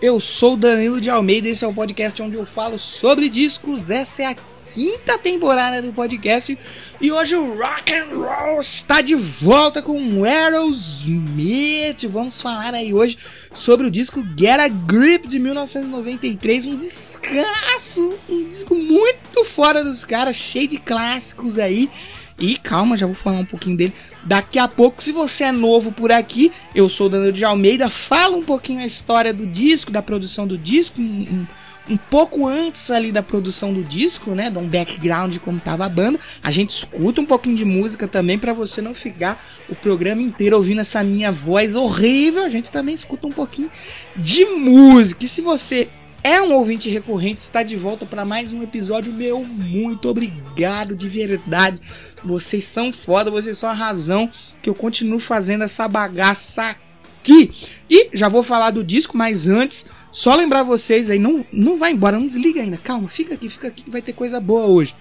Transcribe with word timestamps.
Eu 0.00 0.20
sou 0.20 0.56
Danilo 0.56 1.00
de 1.00 1.10
Almeida, 1.10 1.48
esse 1.48 1.64
é 1.64 1.68
o 1.68 1.74
podcast 1.74 2.22
onde 2.22 2.36
eu 2.36 2.46
falo 2.46 2.78
sobre 2.78 3.28
discos. 3.28 3.90
Essa 3.90 4.22
é 4.22 4.26
a 4.26 4.36
quinta 4.72 5.18
temporada 5.18 5.82
do 5.82 5.92
podcast 5.92 6.56
e 7.00 7.10
hoje 7.10 7.34
o 7.34 7.58
Rock 7.58 7.92
and 7.92 8.06
Roll 8.14 8.60
está 8.60 9.00
de 9.00 9.16
volta 9.16 9.82
com 9.82 10.22
Aerosmith. 10.22 12.04
Vamos 12.08 12.40
falar 12.40 12.74
aí 12.74 12.94
hoje 12.94 13.18
sobre 13.52 13.88
o 13.88 13.90
disco 13.90 14.24
Get 14.38 14.60
a 14.60 14.68
Grip 14.68 15.26
de 15.26 15.40
1993, 15.40 16.66
um 16.66 16.76
descasso, 16.76 18.14
um 18.28 18.48
disco 18.48 18.76
muito 18.76 19.44
fora 19.44 19.82
dos 19.82 20.04
caras, 20.04 20.36
cheio 20.36 20.68
de 20.68 20.78
clássicos 20.78 21.58
aí. 21.58 21.90
E 22.38 22.56
calma, 22.56 22.96
já 22.96 23.06
vou 23.06 23.14
falar 23.14 23.38
um 23.40 23.44
pouquinho 23.44 23.76
dele 23.76 23.92
daqui 24.22 24.58
a 24.58 24.68
pouco. 24.68 25.02
Se 25.02 25.10
você 25.10 25.44
é 25.44 25.52
novo 25.52 25.90
por 25.90 26.12
aqui, 26.12 26.52
eu 26.74 26.88
sou 26.88 27.06
o 27.08 27.10
Danilo 27.10 27.32
de 27.32 27.44
Almeida. 27.44 27.90
Fala 27.90 28.36
um 28.36 28.42
pouquinho 28.42 28.80
a 28.80 28.86
história 28.86 29.32
do 29.34 29.44
disco, 29.46 29.90
da 29.90 30.00
produção 30.02 30.46
do 30.46 30.56
disco, 30.56 31.00
um, 31.00 31.04
um- 31.22 31.46
um 31.90 31.96
pouco 31.96 32.46
antes 32.46 32.90
ali 32.90 33.10
da 33.10 33.22
produção 33.22 33.72
do 33.72 33.82
disco, 33.82 34.32
né? 34.32 34.50
Dá 34.50 34.60
um 34.60 34.68
background 34.68 35.32
de 35.32 35.40
como 35.40 35.58
tava 35.58 35.86
a 35.86 35.88
banda. 35.88 36.20
A 36.42 36.50
gente 36.50 36.68
escuta 36.68 37.20
um 37.20 37.24
pouquinho 37.24 37.56
de 37.56 37.64
música 37.64 38.06
também 38.06 38.38
para 38.38 38.52
você 38.52 38.82
não 38.82 38.94
ficar 38.94 39.42
o 39.70 39.74
programa 39.74 40.20
inteiro 40.20 40.54
ouvindo 40.56 40.82
essa 40.82 41.02
minha 41.02 41.32
voz 41.32 41.74
horrível. 41.74 42.44
A 42.44 42.48
gente 42.50 42.70
também 42.70 42.94
escuta 42.94 43.26
um 43.26 43.32
pouquinho 43.32 43.70
de 44.14 44.44
música. 44.44 45.24
E 45.24 45.28
se 45.28 45.40
você 45.40 45.88
é 46.22 46.42
um 46.42 46.52
ouvinte 46.52 46.88
recorrente, 46.88 47.40
está 47.40 47.62
de 47.62 47.76
volta 47.76 48.04
para 48.04 48.24
mais 48.24 48.52
um 48.52 48.62
episódio 48.62 49.12
meu. 49.12 49.44
Muito 49.44 50.08
obrigado 50.08 50.96
de 50.96 51.08
verdade. 51.08 51.80
Vocês 52.24 52.64
são 52.64 52.92
foda, 52.92 53.30
vocês 53.30 53.56
são 53.56 53.70
a 53.70 53.74
razão 53.74 54.30
que 54.60 54.68
eu 54.68 54.74
continuo 54.74 55.18
fazendo 55.18 55.64
essa 55.64 55.86
bagaça 55.86 56.76
aqui. 57.20 57.52
E 57.88 58.10
já 58.12 58.28
vou 58.28 58.42
falar 58.42 58.70
do 58.70 58.82
disco, 58.84 59.16
mas 59.16 59.46
antes, 59.46 59.90
só 60.10 60.34
lembrar 60.34 60.62
vocês 60.62 61.08
aí, 61.08 61.18
não, 61.18 61.44
não 61.52 61.78
vai 61.78 61.92
embora, 61.92 62.18
não 62.18 62.26
desliga 62.26 62.60
ainda. 62.60 62.76
Calma, 62.76 63.08
fica 63.08 63.34
aqui, 63.34 63.48
fica 63.48 63.68
aqui 63.68 63.84
que 63.84 63.90
vai 63.90 64.02
ter 64.02 64.12
coisa 64.12 64.40
boa 64.40 64.66
hoje. 64.66 64.94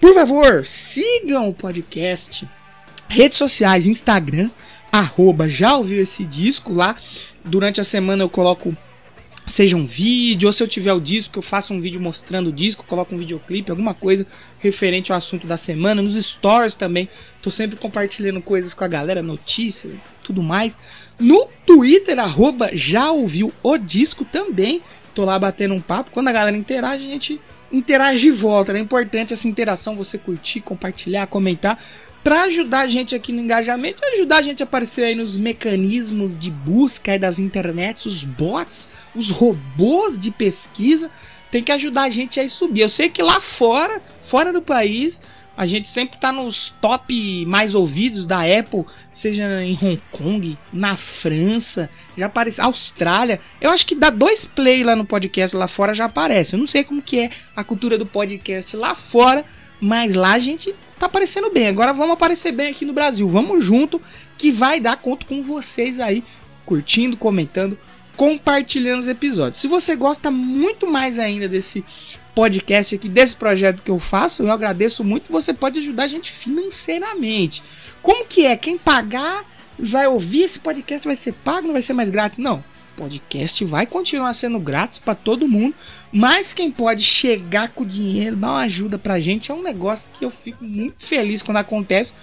Por 0.00 0.14
favor, 0.14 0.66
sigam 0.66 1.48
o 1.48 1.54
podcast, 1.54 2.46
redes 3.08 3.38
sociais, 3.38 3.86
Instagram, 3.86 4.50
arroba, 4.92 5.48
já 5.48 5.76
ouviu 5.76 6.00
esse 6.00 6.24
disco 6.24 6.72
lá. 6.72 6.96
Durante 7.44 7.80
a 7.80 7.84
semana 7.84 8.24
eu 8.24 8.28
coloco 8.28 8.76
seja 9.46 9.76
um 9.76 9.86
vídeo, 9.86 10.48
ou 10.48 10.52
se 10.52 10.62
eu 10.62 10.68
tiver 10.68 10.92
o 10.92 11.00
disco, 11.00 11.38
eu 11.38 11.42
faço 11.42 11.72
um 11.72 11.80
vídeo 11.80 12.00
mostrando 12.00 12.48
o 12.48 12.52
disco, 12.52 12.84
coloco 12.84 13.14
um 13.14 13.18
videoclipe, 13.18 13.70
alguma 13.70 13.94
coisa 13.94 14.26
referente 14.58 15.12
ao 15.12 15.18
assunto 15.18 15.46
da 15.46 15.56
semana. 15.56 16.02
Nos 16.02 16.16
stories 16.16 16.74
também, 16.74 17.08
tô 17.40 17.50
sempre 17.50 17.76
compartilhando 17.76 18.42
coisas 18.42 18.74
com 18.74 18.84
a 18.84 18.88
galera, 18.88 19.22
notícias, 19.22 19.92
tudo 20.22 20.42
mais. 20.42 20.78
No 21.18 21.48
Twitter, 21.64 22.18
arroba, 22.18 22.70
já 22.74 23.10
ouviu 23.10 23.52
o 23.62 23.78
disco 23.78 24.24
também. 24.24 24.82
Tô 25.14 25.24
lá 25.24 25.38
batendo 25.38 25.74
um 25.74 25.80
papo. 25.80 26.10
Quando 26.10 26.28
a 26.28 26.32
galera 26.32 26.56
interage, 26.56 27.06
a 27.06 27.08
gente 27.08 27.40
interage 27.72 28.20
de 28.20 28.30
volta. 28.30 28.72
né? 28.72 28.80
É 28.80 28.82
importante 28.82 29.32
essa 29.32 29.48
interação, 29.48 29.96
você 29.96 30.18
curtir, 30.18 30.60
compartilhar, 30.60 31.26
comentar 31.26 31.82
para 32.26 32.42
ajudar 32.42 32.80
a 32.80 32.88
gente 32.88 33.14
aqui 33.14 33.30
no 33.30 33.40
engajamento 33.40 34.02
e 34.02 34.14
ajudar 34.14 34.38
a 34.38 34.42
gente 34.42 34.60
a 34.60 34.64
aparecer 34.66 35.04
aí 35.04 35.14
nos 35.14 35.36
mecanismos 35.36 36.36
de 36.36 36.50
busca 36.50 37.12
aí 37.12 37.20
das 37.20 37.38
internets, 37.38 38.04
os 38.04 38.24
bots, 38.24 38.90
os 39.14 39.30
robôs 39.30 40.18
de 40.18 40.32
pesquisa, 40.32 41.08
tem 41.52 41.62
que 41.62 41.70
ajudar 41.70 42.02
a 42.02 42.10
gente 42.10 42.40
a 42.40 42.48
subir. 42.48 42.80
Eu 42.80 42.88
sei 42.88 43.08
que 43.08 43.22
lá 43.22 43.40
fora, 43.40 44.02
fora 44.22 44.52
do 44.52 44.60
país, 44.60 45.22
a 45.56 45.68
gente 45.68 45.86
sempre 45.86 46.18
tá 46.18 46.32
nos 46.32 46.70
top 46.80 47.46
mais 47.46 47.76
ouvidos 47.76 48.26
da 48.26 48.40
Apple, 48.40 48.84
seja 49.12 49.62
em 49.62 49.78
Hong 49.80 50.02
Kong, 50.10 50.58
na 50.72 50.96
França, 50.96 51.88
já 52.18 52.26
aparece 52.26 52.60
Austrália. 52.60 53.40
Eu 53.60 53.70
acho 53.70 53.86
que 53.86 53.94
dá 53.94 54.10
dois 54.10 54.44
play 54.44 54.82
lá 54.82 54.96
no 54.96 55.06
podcast 55.06 55.56
lá 55.56 55.68
fora 55.68 55.94
já 55.94 56.06
aparece. 56.06 56.54
Eu 56.54 56.58
não 56.58 56.66
sei 56.66 56.82
como 56.82 57.00
que 57.00 57.20
é 57.20 57.30
a 57.54 57.62
cultura 57.62 57.96
do 57.96 58.04
podcast 58.04 58.76
lá 58.76 58.96
fora, 58.96 59.44
mas 59.80 60.16
lá 60.16 60.32
a 60.32 60.40
gente 60.40 60.74
tá 60.98 61.06
aparecendo 61.06 61.50
bem. 61.50 61.68
Agora 61.68 61.92
vamos 61.92 62.14
aparecer 62.14 62.52
bem 62.52 62.70
aqui 62.70 62.84
no 62.84 62.92
Brasil. 62.92 63.28
Vamos 63.28 63.64
junto, 63.64 64.00
que 64.36 64.50
vai 64.50 64.80
dar 64.80 64.96
conto 64.96 65.26
com 65.26 65.42
vocês 65.42 66.00
aí, 66.00 66.24
curtindo, 66.64 67.16
comentando, 67.16 67.78
compartilhando 68.16 69.00
os 69.00 69.08
episódios. 69.08 69.60
Se 69.60 69.68
você 69.68 69.94
gosta 69.94 70.30
muito 70.30 70.86
mais 70.86 71.18
ainda 71.18 71.48
desse 71.48 71.84
podcast 72.34 72.94
aqui, 72.94 73.08
desse 73.08 73.34
projeto 73.36 73.82
que 73.82 73.90
eu 73.90 73.98
faço, 73.98 74.42
eu 74.42 74.50
agradeço 74.50 75.02
muito. 75.02 75.32
Você 75.32 75.54
pode 75.54 75.78
ajudar 75.78 76.04
a 76.04 76.08
gente 76.08 76.30
financeiramente. 76.30 77.62
Como 78.02 78.26
que 78.26 78.44
é? 78.44 78.56
Quem 78.56 78.76
pagar 78.76 79.44
vai 79.78 80.06
ouvir 80.06 80.42
esse 80.42 80.58
podcast, 80.58 81.06
vai 81.06 81.16
ser 81.16 81.32
pago, 81.32 81.66
não 81.66 81.72
vai 81.72 81.82
ser 81.82 81.92
mais 81.92 82.10
grátis? 82.10 82.38
Não. 82.38 82.62
Podcast 82.96 83.64
vai 83.64 83.86
continuar 83.86 84.32
sendo 84.32 84.58
grátis 84.58 84.98
para 84.98 85.14
todo 85.14 85.46
mundo, 85.46 85.74
mas 86.10 86.52
quem 86.52 86.70
pode 86.70 87.02
chegar 87.02 87.68
com 87.68 87.82
o 87.82 87.86
dinheiro, 87.86 88.36
dar 88.36 88.52
uma 88.52 88.62
ajuda 88.62 88.98
pra 88.98 89.20
gente, 89.20 89.50
é 89.50 89.54
um 89.54 89.62
negócio 89.62 90.10
que 90.12 90.24
eu 90.24 90.30
fico 90.30 90.64
muito 90.64 91.04
feliz 91.04 91.42
quando 91.42 91.58
acontece, 91.58 92.14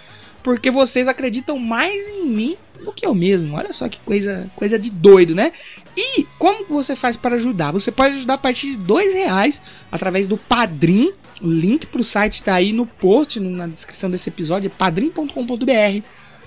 porque 0.42 0.70
vocês 0.70 1.08
acreditam 1.08 1.58
mais 1.58 2.08
em 2.08 2.26
mim 2.28 2.58
do 2.84 2.92
que 2.92 3.06
eu 3.06 3.16
mesmo. 3.16 3.56
Olha 3.56 3.72
só 3.72 3.88
que 3.88 4.00
coisa, 4.00 4.52
coisa 4.56 4.78
de 4.78 4.92
doido, 4.92 5.34
né? 5.34 5.54
E 5.96 6.26
como 6.38 6.66
você 6.66 6.96
faz 6.96 7.16
para 7.16 7.36
ajudar? 7.36 7.72
Você 7.72 7.92
pode 7.92 8.16
ajudar 8.16 8.34
a 8.34 8.38
partir 8.40 8.72
de 8.72 8.78
dois 8.78 9.14
reais 9.14 9.62
através 9.92 10.28
do 10.28 10.38
Padrim. 10.38 11.14
O 11.42 11.48
link 11.48 11.86
para 11.86 12.02
o 12.02 12.06
site 12.06 12.34
está 12.34 12.56
aí 12.56 12.74
no 12.74 12.86
post, 12.86 13.40
na 13.40 13.68
descrição 13.68 14.10
desse 14.10 14.30
episódio, 14.30 14.68
é 14.68 14.70
padrim.com.br 14.70 16.04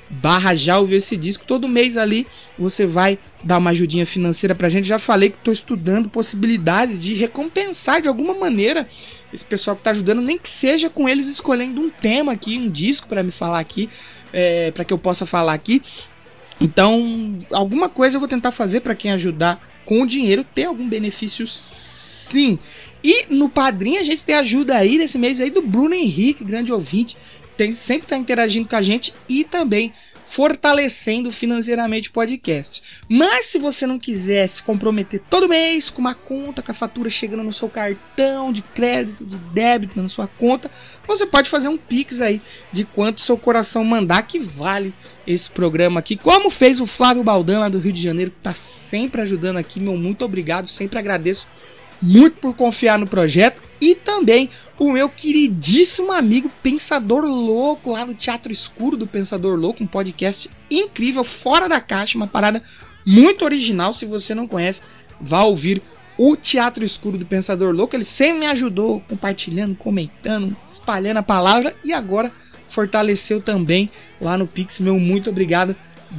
barra 0.08 0.54
já 0.54 0.78
ouvir 0.78 0.96
esse 0.96 1.16
disco. 1.16 1.44
Todo 1.46 1.68
mês 1.68 1.96
ali 1.96 2.26
você 2.58 2.86
vai 2.86 3.18
dar 3.42 3.58
uma 3.58 3.70
ajudinha 3.70 4.06
financeira 4.06 4.54
pra 4.54 4.68
gente. 4.68 4.88
Já 4.88 4.98
falei 4.98 5.30
que 5.30 5.36
estou 5.36 5.52
estudando 5.52 6.08
possibilidades 6.08 6.98
de 6.98 7.14
recompensar 7.14 8.00
de 8.00 8.08
alguma 8.08 8.34
maneira 8.34 8.88
esse 9.32 9.44
pessoal 9.44 9.76
que 9.76 9.82
tá 9.82 9.90
ajudando, 9.90 10.22
nem 10.22 10.38
que 10.38 10.48
seja 10.48 10.88
com 10.88 11.08
eles 11.08 11.26
escolhendo 11.26 11.80
um 11.80 11.90
tema 11.90 12.32
aqui, 12.32 12.58
um 12.58 12.70
disco 12.70 13.06
para 13.08 13.22
me 13.22 13.32
falar 13.32 13.58
aqui, 13.58 13.90
é, 14.32 14.70
para 14.70 14.84
que 14.84 14.92
eu 14.92 14.98
possa 14.98 15.26
falar 15.26 15.52
aqui. 15.52 15.82
Então, 16.60 17.36
alguma 17.50 17.88
coisa 17.88 18.16
eu 18.16 18.20
vou 18.20 18.28
tentar 18.28 18.50
fazer 18.50 18.80
para 18.80 18.94
quem 18.94 19.10
ajudar 19.12 19.60
com 19.84 20.02
o 20.02 20.06
dinheiro 20.06 20.44
ter 20.54 20.64
algum 20.64 20.88
benefício 20.88 21.46
sim. 21.46 22.58
E 23.04 23.26
no 23.28 23.48
Padrim 23.48 23.98
a 23.98 24.02
gente 24.02 24.24
tem 24.24 24.34
ajuda 24.34 24.76
aí 24.76 24.98
nesse 24.98 25.18
mês 25.18 25.40
aí 25.40 25.50
do 25.50 25.62
Bruno 25.62 25.94
Henrique, 25.94 26.42
grande 26.42 26.72
ouvinte, 26.72 27.16
tem 27.56 27.74
sempre 27.74 28.08
tá 28.08 28.16
interagindo 28.16 28.68
com 28.68 28.76
a 28.76 28.82
gente 28.82 29.14
e 29.28 29.44
também 29.44 29.92
fortalecendo 30.26 31.30
financeiramente 31.30 32.08
o 32.08 32.12
podcast. 32.12 32.82
Mas 33.08 33.46
se 33.46 33.58
você 33.58 33.86
não 33.86 33.98
quiser 33.98 34.46
se 34.48 34.62
comprometer 34.62 35.22
todo 35.30 35.48
mês 35.48 35.88
com 35.88 36.00
uma 36.00 36.14
conta, 36.14 36.62
com 36.62 36.72
a 36.72 36.74
fatura 36.74 37.08
chegando 37.08 37.44
no 37.44 37.52
seu 37.52 37.68
cartão 37.68 38.52
de 38.52 38.60
crédito, 38.60 39.24
de 39.24 39.36
débito 39.36 40.00
na 40.00 40.08
sua 40.08 40.26
conta, 40.26 40.70
você 41.06 41.24
pode 41.24 41.48
fazer 41.48 41.68
um 41.68 41.78
pix 41.78 42.20
aí 42.20 42.42
de 42.72 42.84
quanto 42.84 43.20
seu 43.20 43.38
coração 43.38 43.84
mandar 43.84 44.22
que 44.22 44.38
vale 44.38 44.92
esse 45.26 45.50
programa 45.50 46.00
aqui, 46.00 46.16
como 46.16 46.50
fez 46.50 46.80
o 46.80 46.86
Flávio 46.86 47.24
Baldan 47.24 47.60
lá 47.60 47.68
do 47.68 47.78
Rio 47.78 47.92
de 47.92 48.02
Janeiro, 48.02 48.30
que 48.30 48.42
tá 48.42 48.54
sempre 48.54 49.22
ajudando 49.22 49.56
aqui, 49.56 49.80
meu 49.80 49.96
muito 49.96 50.24
obrigado, 50.24 50.68
sempre 50.68 50.98
agradeço 50.98 51.48
muito 52.00 52.38
por 52.40 52.54
confiar 52.54 52.98
no 52.98 53.06
projeto 53.06 53.60
e 53.80 53.94
também 53.94 54.48
o 54.78 54.92
meu 54.92 55.08
queridíssimo 55.08 56.12
amigo 56.12 56.50
Pensador 56.62 57.24
Louco 57.24 57.92
lá 57.92 58.04
no 58.04 58.14
Teatro 58.14 58.52
Escuro 58.52 58.96
do 58.96 59.06
Pensador 59.06 59.58
Louco, 59.58 59.82
um 59.82 59.86
podcast 59.86 60.50
incrível, 60.70 61.24
fora 61.24 61.68
da 61.68 61.80
caixa, 61.80 62.18
uma 62.18 62.26
parada 62.26 62.62
muito 63.04 63.44
original. 63.44 63.92
Se 63.92 64.04
você 64.04 64.34
não 64.34 64.46
conhece, 64.46 64.82
vá 65.20 65.42
ouvir 65.42 65.82
o 66.18 66.36
Teatro 66.36 66.84
Escuro 66.84 67.16
do 67.16 67.26
Pensador 67.26 67.74
Louco. 67.74 67.96
Ele 67.96 68.04
sempre 68.04 68.40
me 68.40 68.46
ajudou 68.46 69.00
compartilhando, 69.08 69.74
comentando, 69.74 70.56
espalhando 70.66 71.18
a 71.18 71.22
palavra 71.22 71.74
e 71.84 71.92
agora 71.92 72.30
fortaleceu 72.68 73.40
também 73.40 73.90
lá 74.20 74.36
no 74.36 74.46
Pix. 74.46 74.78
Meu 74.78 74.98
muito 74.98 75.30
obrigado 75.30 75.74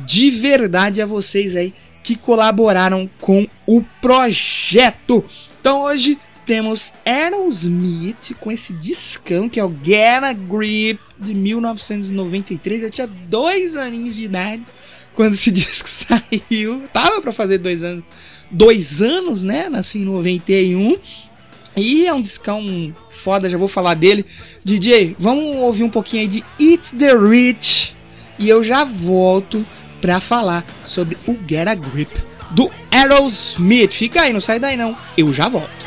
de 0.06 0.32
verdade 0.32 1.02
a 1.02 1.06
vocês 1.06 1.56
aí 1.56 1.74
que 2.04 2.16
colaboraram 2.16 3.10
com 3.20 3.48
o 3.66 3.84
projeto. 4.02 5.26
Então 5.60 5.82
hoje 5.82 6.18
temos 6.48 6.94
Aerosmith 7.06 8.34
com 8.40 8.50
esse 8.50 8.72
discão 8.74 9.50
que 9.50 9.60
é 9.60 9.66
o 9.66 9.76
Get 9.84 10.24
a 10.24 10.32
Grip 10.32 11.00
de 11.20 11.34
1993. 11.34 12.84
Eu 12.84 12.90
tinha 12.90 13.06
dois 13.06 13.76
aninhos 13.76 14.16
de 14.16 14.24
idade 14.24 14.64
quando 15.14 15.34
esse 15.34 15.52
disco 15.52 15.90
saiu. 15.90 16.84
Tava 16.94 17.22
para 17.22 17.34
fazer 17.34 17.58
dois 17.58 17.84
anos, 17.84 18.04
dois 18.50 19.02
anos, 19.02 19.44
né? 19.44 19.70
Nasci 19.70 20.00
em 20.00 20.06
91. 20.06 20.96
E 21.76 22.08
é 22.08 22.14
um 22.14 22.22
discão 22.22 22.96
foda, 23.10 23.50
já 23.50 23.58
vou 23.58 23.68
falar 23.68 23.94
dele. 23.94 24.26
DJ, 24.64 25.16
vamos 25.20 25.56
ouvir 25.58 25.84
um 25.84 25.90
pouquinho 25.90 26.22
aí 26.22 26.28
de 26.28 26.44
It's 26.60 26.92
the 26.92 27.14
Rich. 27.14 27.94
E 28.40 28.48
eu 28.48 28.64
já 28.64 28.86
volto 28.86 29.66
pra 30.00 30.22
falar 30.22 30.66
sobre 30.86 31.18
o 31.28 31.38
Get 31.48 31.68
a 31.68 31.76
Grip 31.76 32.12
do 32.52 32.72
Aerosmith. 32.90 33.92
Fica 33.92 34.22
aí, 34.22 34.32
não 34.32 34.40
sai 34.40 34.60
daí 34.60 34.78
não. 34.78 34.98
Eu 35.18 35.34
já 35.34 35.50
volto. 35.50 35.87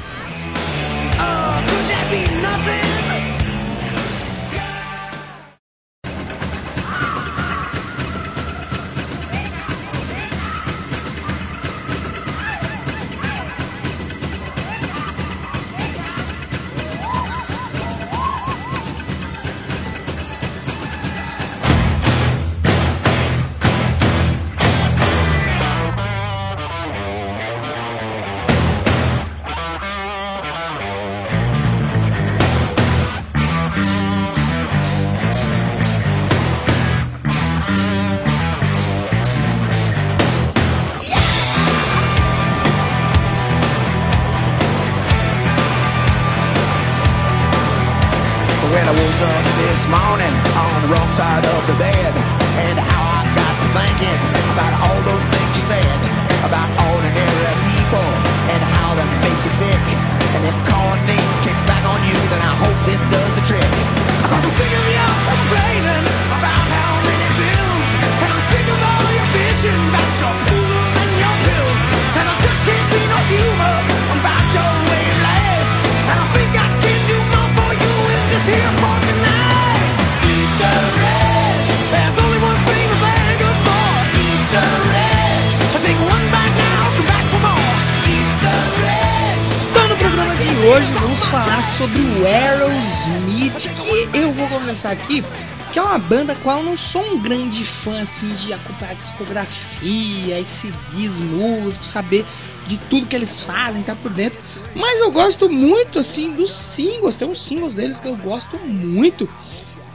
Começar 94.50 94.91
aqui, 94.91 95.25
que 95.73 95.79
é 95.79 95.82
uma 95.82 95.99
banda 95.99 96.37
qual 96.43 96.59
eu 96.59 96.65
não 96.65 96.77
sou 96.77 97.03
um 97.03 97.23
grande 97.23 97.65
fã 97.65 98.03
assim 98.03 98.29
de 98.35 98.53
acompanhar 98.53 98.91
a 98.91 98.94
discografia 98.94 100.38
e 100.38 100.44
seguir 100.44 101.09
os 101.09 101.19
músicos, 101.21 101.91
saber 101.91 102.27
de 102.67 102.79
tudo 102.79 103.06
que 103.06 103.17
eles 103.17 103.43
fazem, 103.43 103.82
tá 103.82 103.97
por 103.97 104.11
dentro. 104.11 104.38
Mas 104.75 105.00
eu 105.00 105.11
gosto 105.11 105.49
muito 105.49 105.99
assim 105.99 106.32
dos 106.32 106.53
singles, 106.53 107.17
tem 107.17 107.27
uns 107.27 107.43
singles 107.43 107.75
deles 107.75 107.99
que 107.99 108.09
eu 108.09 108.17
gosto 108.17 108.59
muito. 108.59 109.26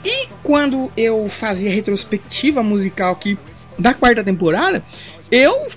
E 0.04 0.30
quando 0.42 0.92
eu 0.98 1.30
fazia 1.30 1.70
retrospectiva 1.70 2.64
musical 2.64 3.12
aqui 3.12 3.38
da 3.78 3.94
quarta 3.94 4.24
temporada, 4.24 4.84
eu 5.30 5.68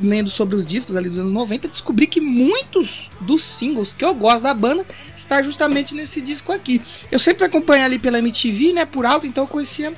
lendo 0.00 0.28
sobre 0.28 0.56
os 0.56 0.66
discos 0.66 0.96
ali 0.96 1.08
dos 1.08 1.18
anos 1.18 1.32
90, 1.32 1.68
descobri 1.68 2.06
que 2.06 2.20
muitos 2.20 3.08
dos 3.20 3.42
singles 3.44 3.92
que 3.92 4.04
eu 4.04 4.14
gosto 4.14 4.42
da 4.42 4.54
banda 4.54 4.84
está 5.16 5.42
justamente 5.42 5.94
nesse 5.94 6.20
disco 6.20 6.52
aqui. 6.52 6.82
Eu 7.10 7.18
sempre 7.18 7.44
acompanho 7.44 7.84
ali 7.84 7.98
pela 7.98 8.18
MTV, 8.18 8.72
né, 8.72 8.84
por 8.84 9.06
alto, 9.06 9.26
então 9.26 9.44
eu 9.44 9.48
conhecia 9.48 9.92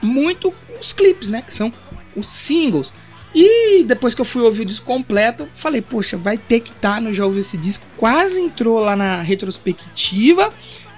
muito 0.00 0.52
os 0.80 0.92
clipes, 0.92 1.28
né, 1.28 1.42
que 1.42 1.52
são 1.52 1.72
os 2.16 2.26
singles. 2.26 2.94
E 3.34 3.84
depois 3.84 4.14
que 4.14 4.20
eu 4.20 4.24
fui 4.24 4.42
ouvir 4.42 4.62
o 4.62 4.64
disco 4.64 4.86
completo, 4.86 5.48
falei, 5.52 5.82
poxa, 5.82 6.16
vai 6.16 6.38
ter 6.38 6.60
que 6.60 6.70
estar 6.70 6.94
tá 6.94 7.00
no 7.00 7.12
Já 7.12 7.26
Ouvi 7.26 7.40
Esse 7.40 7.58
Disco. 7.58 7.84
Quase 7.96 8.40
entrou 8.40 8.80
lá 8.80 8.96
na 8.96 9.20
retrospectiva, 9.20 10.52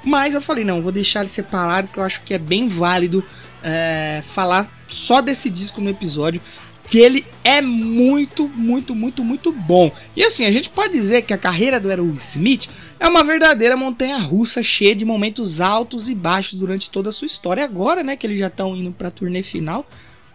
mas 0.04 0.34
eu 0.34 0.40
falei, 0.40 0.64
não, 0.64 0.80
vou 0.80 0.92
deixar 0.92 1.20
ele 1.20 1.28
separado, 1.28 1.88
porque 1.88 2.00
eu 2.00 2.04
acho 2.04 2.22
que 2.22 2.32
é 2.32 2.38
bem 2.38 2.68
válido 2.68 3.24
é, 3.62 4.22
falar 4.26 4.70
só 4.88 5.20
desse 5.20 5.50
disco 5.50 5.80
no 5.80 5.90
episódio 5.90 6.40
que 6.86 6.98
ele 6.98 7.24
é 7.44 7.62
muito, 7.62 8.48
muito, 8.48 8.94
muito, 8.94 9.22
muito 9.22 9.52
bom. 9.52 9.92
E 10.16 10.24
assim, 10.24 10.44
a 10.44 10.50
gente 10.50 10.68
pode 10.70 10.92
dizer 10.92 11.22
que 11.22 11.32
a 11.32 11.38
carreira 11.38 11.78
do 11.78 11.88
Aerosmith 11.88 12.68
é 12.98 13.08
uma 13.08 13.22
verdadeira 13.22 13.76
montanha 13.76 14.18
russa 14.18 14.62
cheia 14.62 14.94
de 14.94 15.04
momentos 15.04 15.60
altos 15.60 16.08
e 16.08 16.14
baixos 16.14 16.58
durante 16.58 16.90
toda 16.90 17.10
a 17.10 17.12
sua 17.12 17.26
história. 17.26 17.64
Agora, 17.64 18.02
né, 18.02 18.16
que 18.16 18.26
eles 18.26 18.38
já 18.38 18.48
estão 18.48 18.74
indo 18.76 18.92
para 18.92 19.10
turnê 19.10 19.42
final, 19.42 19.86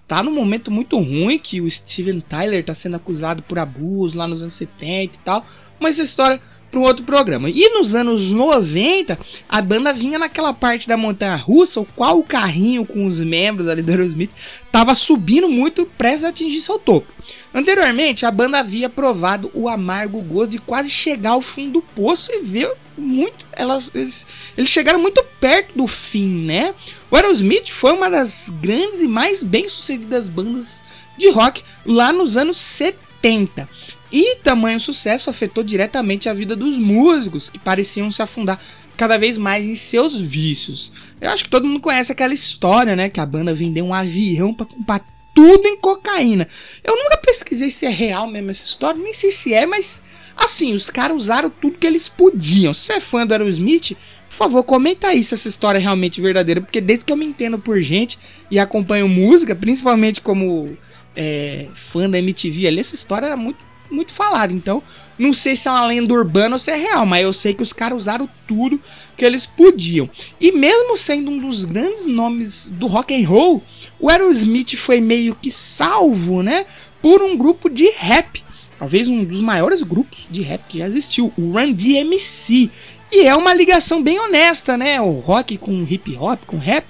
tá 0.08 0.24
num 0.24 0.34
momento 0.34 0.72
muito 0.72 0.98
ruim 0.98 1.38
que 1.38 1.62
o 1.62 1.70
Steven 1.70 2.22
Tyler 2.22 2.64
tá 2.64 2.74
sendo 2.74 2.96
acusado 2.96 3.44
por 3.44 3.60
abuso 3.60 4.18
lá 4.18 4.28
nos 4.28 4.42
anos 4.42 4.54
70 4.54 5.16
e 5.16 5.20
tal. 5.24 5.46
Mas 5.80 5.96
essa 5.96 6.04
história 6.04 6.42
para 6.76 6.82
um 6.82 6.84
outro 6.84 7.06
programa. 7.06 7.50
E 7.50 7.70
nos 7.70 7.96
anos 7.96 8.32
90, 8.34 9.18
a 9.48 9.62
banda 9.62 9.94
vinha 9.94 10.20
naquela 10.20 10.54
parte 10.54 10.90
da 10.90 10.98
montanha 10.98 11.36
russa, 11.36 11.80
o 11.80 11.86
qual 11.86 12.20
o 12.20 12.24
carrinho 12.24 12.86
com 12.86 13.06
os 13.06 13.22
membros 13.22 13.70
ali 13.70 13.82
do 13.82 13.90
Aerosmith 13.90 14.32
estava 14.66 14.94
subindo 14.94 15.48
muito 15.48 15.86
prestes 15.98 16.26
a 16.26 16.30
atingir 16.30 16.60
seu 16.60 16.78
topo. 16.78 17.08
Anteriormente, 17.54 18.26
a 18.26 18.32
banda 18.32 18.60
havia 18.60 18.90
provado 18.90 19.50
o 19.54 19.70
amargo 19.70 20.20
gosto 20.22 20.52
de 20.52 20.60
quase 20.60 20.90
chegar 20.90 21.32
ao 21.32 21.42
fim 21.42 21.70
do 21.70 21.82
poço 21.82 22.30
e 22.34 22.42
ver 22.42 22.70
muito. 22.98 23.48
Elas, 23.54 23.90
eles, 23.96 24.28
eles 24.58 24.70
chegaram 24.70 25.00
muito 25.00 25.24
perto 25.40 25.78
do 25.78 25.88
fim, 25.88 26.28
né? 26.46 26.76
O 27.10 27.16
Aerosmith 27.16 27.70
foi 27.70 27.94
uma 27.94 28.10
das 28.10 28.52
grandes 28.62 29.00
e 29.00 29.08
mais 29.08 29.42
bem-sucedidas 29.42 30.28
bandas 30.28 30.84
de 31.18 31.30
rock 31.30 31.64
lá 31.86 32.12
nos 32.12 32.36
anos 32.36 32.58
70. 32.58 33.70
E 34.16 34.38
tamanho 34.38 34.80
sucesso 34.80 35.30
afetou 35.30 35.62
diretamente 35.62 36.30
a 36.30 36.34
vida 36.34 36.56
dos 36.56 36.78
músicos, 36.78 37.50
que 37.50 37.60
pareciam 37.60 38.10
se 38.10 38.22
afundar 38.22 38.58
cada 38.96 39.18
vez 39.18 39.38
mais 39.38 39.66
em 39.66 39.76
seus 39.76 40.18
vícios. 40.18 40.94
Eu 41.20 41.32
acho 41.32 41.44
que 41.44 41.50
todo 41.50 41.68
mundo 41.68 41.82
conhece 41.82 42.14
aquela 42.14 42.34
história, 42.34 42.96
né? 42.96 43.10
Que 43.10 43.20
a 43.20 43.26
banda 43.26 43.54
vendeu 43.54 43.84
um 43.84 43.94
avião 43.94 44.54
para 44.54 44.68
comprar 44.68 45.06
tudo 45.34 45.68
em 45.68 45.76
cocaína. 45.76 46.48
Eu 46.82 46.96
nunca 46.96 47.18
pesquisei 47.18 47.70
se 47.70 47.86
é 47.86 47.90
real 47.90 48.26
mesmo 48.26 48.52
essa 48.52 48.66
história, 48.66 49.04
nem 49.04 49.14
sei 49.14 49.32
se 49.32 49.54
é, 49.54 49.66
mas 49.66 50.02
assim, 50.34 50.74
os 50.74 50.90
caras 50.90 51.18
usaram 51.18 51.50
tudo 51.50 51.78
que 51.78 51.86
eles 51.86 52.08
podiam. 52.08 52.74
Se 52.74 52.94
é 52.94 53.02
fã 53.02 53.28
do 53.28 53.34
Aerosmith, 53.34 53.98
por 54.30 54.36
favor, 54.38 54.64
comenta 54.64 55.08
aí 55.10 55.26
se 55.26 55.34
essa 55.34 55.50
história 55.50 55.78
é 55.78 55.82
realmente 55.82 56.22
verdadeira, 56.22 56.62
porque 56.62 56.80
desde 56.80 57.04
que 57.04 57.12
eu 57.12 57.18
me 57.18 57.26
entendo 57.26 57.60
por 57.60 57.82
gente 57.82 58.18
e 58.50 58.60
acompanho 58.60 59.10
música, 59.10 59.54
principalmente 59.54 60.22
como 60.22 60.78
é, 61.18 61.68
fã 61.76 62.10
da 62.10 62.18
MTV 62.18 62.66
ali, 62.66 62.80
essa 62.80 62.96
história 62.96 63.26
era 63.26 63.36
muito 63.36 63.75
muito 63.90 64.12
falado. 64.12 64.54
Então, 64.54 64.82
não 65.18 65.32
sei 65.32 65.56
se 65.56 65.68
é 65.68 65.72
uma 65.72 65.86
lenda 65.86 66.14
urbana 66.14 66.56
ou 66.56 66.60
se 66.60 66.72
é 66.72 66.76
real, 66.76 67.06
mas 67.06 67.24
eu 67.24 67.32
sei 67.32 67.54
que 67.54 67.64
os 67.64 67.72
caras 67.72 67.98
usaram 67.98 68.28
tudo 68.48 68.80
que 69.18 69.24
eles 69.24 69.46
podiam. 69.46 70.10
E 70.40 70.52
mesmo 70.52 70.98
sendo 70.98 71.32
um 71.32 71.38
dos 71.38 71.66
grandes 71.66 72.08
nomes 72.08 72.68
do 72.68 72.88
rock 72.88 73.14
and 73.14 73.28
roll, 73.28 73.64
o 74.00 74.10
Aerosmith 74.10 74.76
foi 74.76 75.00
meio 75.00 75.36
que 75.36 75.50
salvo, 75.52 76.44
né, 76.44 76.66
por 77.02 77.22
um 77.22 77.38
grupo 77.38 77.70
de 77.70 77.90
rap, 77.92 78.44
talvez 78.78 79.08
um 79.08 79.24
dos 79.24 79.40
maiores 79.40 79.82
grupos 79.82 80.28
de 80.30 80.42
rap 80.42 80.62
que 80.68 80.80
já 80.80 80.88
existiu, 80.88 81.32
o 81.38 81.52
Run 81.52 81.72
DMC. 81.72 82.70
E 83.12 83.22
é 83.22 83.36
uma 83.36 83.54
ligação 83.54 84.04
bem 84.04 84.20
honesta, 84.20 84.76
né, 84.76 85.00
o 85.00 85.20
rock 85.20 85.58
com 85.58 85.86
hip 85.90 86.16
hop, 86.18 86.44
com 86.46 86.58
rap, 86.58 86.86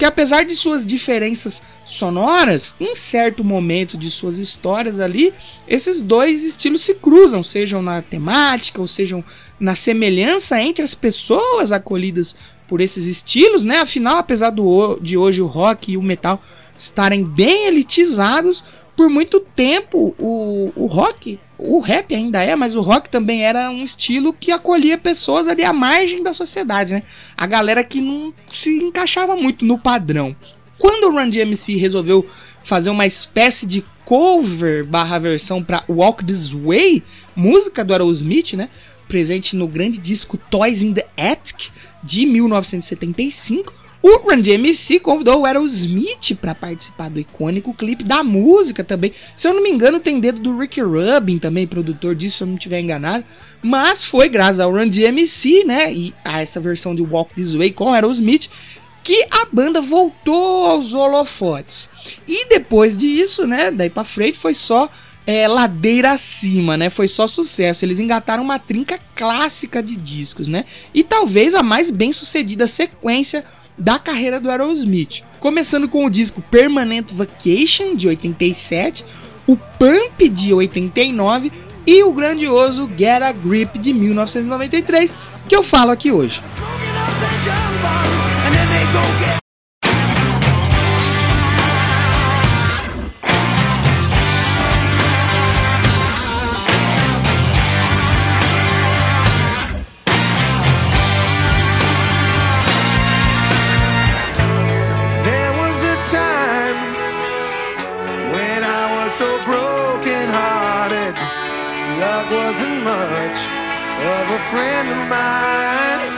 que 0.00 0.04
apesar 0.06 0.46
de 0.46 0.56
suas 0.56 0.86
diferenças 0.86 1.62
sonoras, 1.84 2.74
em 2.80 2.94
certo 2.94 3.44
momento 3.44 3.98
de 3.98 4.10
suas 4.10 4.38
histórias 4.38 4.98
ali, 4.98 5.30
esses 5.68 6.00
dois 6.00 6.42
estilos 6.42 6.80
se 6.80 6.94
cruzam, 6.94 7.42
sejam 7.42 7.82
na 7.82 8.00
temática 8.00 8.80
ou 8.80 8.88
sejam 8.88 9.22
na 9.60 9.74
semelhança 9.74 10.58
entre 10.58 10.82
as 10.82 10.94
pessoas 10.94 11.70
acolhidas 11.70 12.34
por 12.66 12.80
esses 12.80 13.06
estilos, 13.06 13.62
né? 13.62 13.76
Afinal, 13.76 14.16
apesar 14.16 14.48
do, 14.48 14.98
de 15.02 15.18
hoje 15.18 15.42
o 15.42 15.46
rock 15.46 15.92
e 15.92 15.98
o 15.98 16.02
metal 16.02 16.42
estarem 16.78 17.22
bem 17.22 17.66
elitizados, 17.66 18.64
por 18.96 19.10
muito 19.10 19.38
tempo 19.38 20.14
o, 20.18 20.72
o 20.74 20.86
rock, 20.86 21.38
o 21.62 21.78
rap 21.78 22.14
ainda 22.14 22.42
é, 22.42 22.56
mas 22.56 22.74
o 22.74 22.80
rock 22.80 23.10
também 23.10 23.44
era 23.44 23.70
um 23.70 23.84
estilo 23.84 24.32
que 24.32 24.50
acolhia 24.50 24.96
pessoas 24.96 25.46
ali 25.46 25.62
à 25.62 25.72
margem 25.72 26.22
da 26.22 26.32
sociedade, 26.32 26.94
né? 26.94 27.02
A 27.36 27.46
galera 27.46 27.84
que 27.84 28.00
não 28.00 28.32
se 28.50 28.82
encaixava 28.82 29.36
muito 29.36 29.64
no 29.64 29.78
padrão. 29.78 30.34
Quando 30.78 31.04
o 31.04 31.12
Run 31.12 31.28
DMC 31.28 31.76
resolveu 31.76 32.26
fazer 32.62 32.88
uma 32.88 33.06
espécie 33.06 33.66
de 33.66 33.84
cover 34.04 34.84
barra 34.84 35.18
versão 35.18 35.62
para 35.62 35.84
Walk 35.88 36.24
This 36.24 36.50
Way, 36.50 37.02
música 37.36 37.84
do 37.84 37.92
Aerosmith, 37.92 38.54
né? 38.54 38.70
Presente 39.06 39.54
no 39.54 39.68
grande 39.68 39.98
disco 39.98 40.38
Toys 40.50 40.82
in 40.82 40.94
the 40.94 41.06
Attic 41.16 41.68
de 42.02 42.24
1975. 42.24 43.79
O 44.02 44.18
Run 44.20 44.40
DMC 44.40 44.98
convidou 45.00 45.40
o 45.40 45.44
Aerosmith 45.44 46.34
para 46.40 46.54
participar 46.54 47.10
do 47.10 47.20
icônico 47.20 47.74
clipe 47.74 48.02
da 48.02 48.24
música 48.24 48.82
também. 48.82 49.12
Se 49.36 49.46
eu 49.46 49.52
não 49.52 49.62
me 49.62 49.70
engano, 49.70 50.00
tem 50.00 50.18
dedo 50.18 50.40
do 50.40 50.56
Rick 50.56 50.80
Rubin 50.80 51.38
também, 51.38 51.66
produtor 51.66 52.14
disso, 52.14 52.38
se 52.38 52.42
eu 52.42 52.46
não 52.46 52.54
estiver 52.54 52.80
enganado. 52.80 53.24
Mas 53.62 54.04
foi 54.04 54.30
graças 54.30 54.58
ao 54.60 54.72
Run 54.72 54.88
DMC, 54.88 55.64
né, 55.64 55.92
e 55.92 56.14
a 56.24 56.40
essa 56.40 56.58
versão 56.60 56.94
de 56.94 57.02
Walk 57.02 57.34
This 57.34 57.54
Way 57.54 57.72
com 57.72 57.92
Aerosmith, 57.92 58.48
que 59.02 59.26
a 59.30 59.46
banda 59.52 59.82
voltou 59.82 60.66
aos 60.66 60.94
holofotes. 60.94 61.90
E 62.26 62.48
depois 62.48 62.96
disso, 62.96 63.46
né, 63.46 63.70
daí 63.70 63.90
pra 63.90 64.04
frente 64.04 64.38
foi 64.38 64.54
só 64.54 64.88
é, 65.26 65.46
ladeira 65.46 66.12
acima, 66.12 66.76
né? 66.76 66.88
Foi 66.88 67.06
só 67.06 67.26
sucesso. 67.26 67.84
Eles 67.84 68.00
engataram 68.00 68.42
uma 68.42 68.58
trinca 68.58 68.98
clássica 69.14 69.82
de 69.82 69.94
discos, 69.94 70.48
né? 70.48 70.64
E 70.94 71.04
talvez 71.04 71.54
a 71.54 71.62
mais 71.62 71.90
bem 71.90 72.12
sucedida 72.12 72.66
sequência 72.66 73.44
da 73.80 73.98
carreira 73.98 74.38
do 74.38 74.50
Aerosmith. 74.50 75.22
Começando 75.40 75.88
com 75.88 76.04
o 76.04 76.10
disco 76.10 76.42
Permanent 76.50 77.12
Vacation 77.12 77.96
de 77.96 78.06
87, 78.06 79.04
o 79.46 79.56
Pump 79.56 80.28
de 80.28 80.52
89 80.52 81.50
e 81.86 82.04
o 82.04 82.12
grandioso 82.12 82.88
Get 82.96 83.22
a 83.22 83.32
Grip 83.32 83.78
de 83.78 83.94
1993, 83.94 85.16
que 85.48 85.56
eu 85.56 85.62
falo 85.62 85.90
aqui 85.90 86.12
hoje. 86.12 86.42
Friend 114.50 114.88
of 114.88 115.02
mine. 115.08 116.10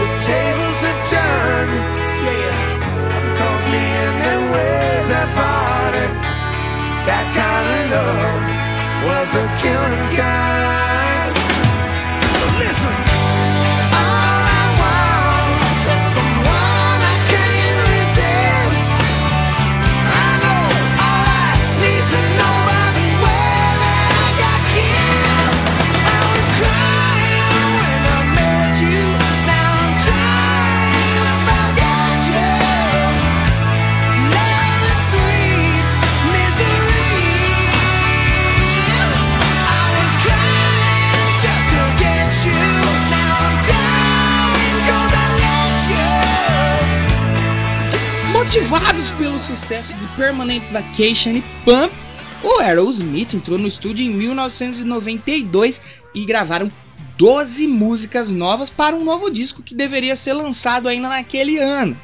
The 0.00 0.08
tables 0.26 0.80
have 0.86 1.00
turned, 1.14 1.74
yeah. 2.26 2.56
One 3.14 3.30
calls 3.38 3.64
me 3.72 3.84
and 4.04 4.16
then 4.24 4.40
where's 4.50 5.08
that 5.14 5.28
party? 5.38 6.06
That 7.08 7.26
kind 7.38 7.66
of 7.78 7.84
love 7.94 8.44
was 9.06 9.28
the 9.36 9.46
killing 9.62 10.16
kind. 10.18 11.03
Sucesso 49.64 49.96
de 49.96 50.06
Permanent 50.08 50.62
Vacation 50.70 51.30
e 51.30 51.44
Pump, 51.64 51.90
o 52.42 52.60
Aerosmith 52.60 53.32
entrou 53.32 53.58
no 53.58 53.66
estúdio 53.66 54.04
em 54.04 54.10
1992 54.10 55.80
e 56.14 56.26
gravaram 56.26 56.70
12 57.16 57.66
músicas 57.66 58.30
novas 58.30 58.68
para 58.68 58.94
um 58.94 59.02
novo 59.02 59.30
disco 59.30 59.62
que 59.62 59.74
deveria 59.74 60.16
ser 60.16 60.34
lançado 60.34 60.86
ainda 60.86 61.08
naquele 61.08 61.58
ano. 61.58 61.96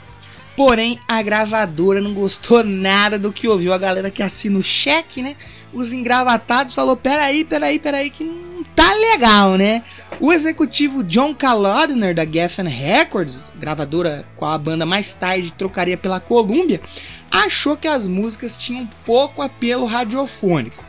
Porém, 0.57 0.99
a 1.07 1.21
gravadora 1.21 2.01
não 2.01 2.15
gostou 2.15 2.65
nada 2.65 3.19
do 3.19 3.31
que 3.31 3.47
ouviu. 3.47 3.75
A 3.75 3.79
galera 3.79 4.11
que 4.11 4.23
assina 4.23 4.59
o 4.59 4.63
cheque, 4.63 5.21
né? 5.21 5.37
Os 5.71 5.93
engravatados 5.93 6.75
falou: 6.75 6.97
peraí, 6.97 7.45
peraí, 7.45 7.79
peraí, 7.79 8.09
que 8.09 8.25
não 8.25 8.65
tá 8.75 8.95
legal, 8.95 9.57
né? 9.57 9.83
O 10.19 10.33
executivo 10.33 11.03
John 11.05 11.35
Kalodner 11.35 12.15
da 12.15 12.27
Geffen 12.27 12.69
Records, 12.69 13.53
gravadora 13.59 14.27
com 14.37 14.47
a 14.47 14.59
banda 14.59 14.85
mais 14.85 15.15
tarde 15.15 15.53
trocaria 15.53 15.97
pela 15.97 16.21
Columbia, 16.21 16.81
achou 17.31 17.77
que 17.77 17.89
as 17.89 18.07
músicas 18.07 18.57
tinham 18.57 18.89
pouco 19.05 19.43
apelo 19.43 19.87
radiofônico. 19.87 20.85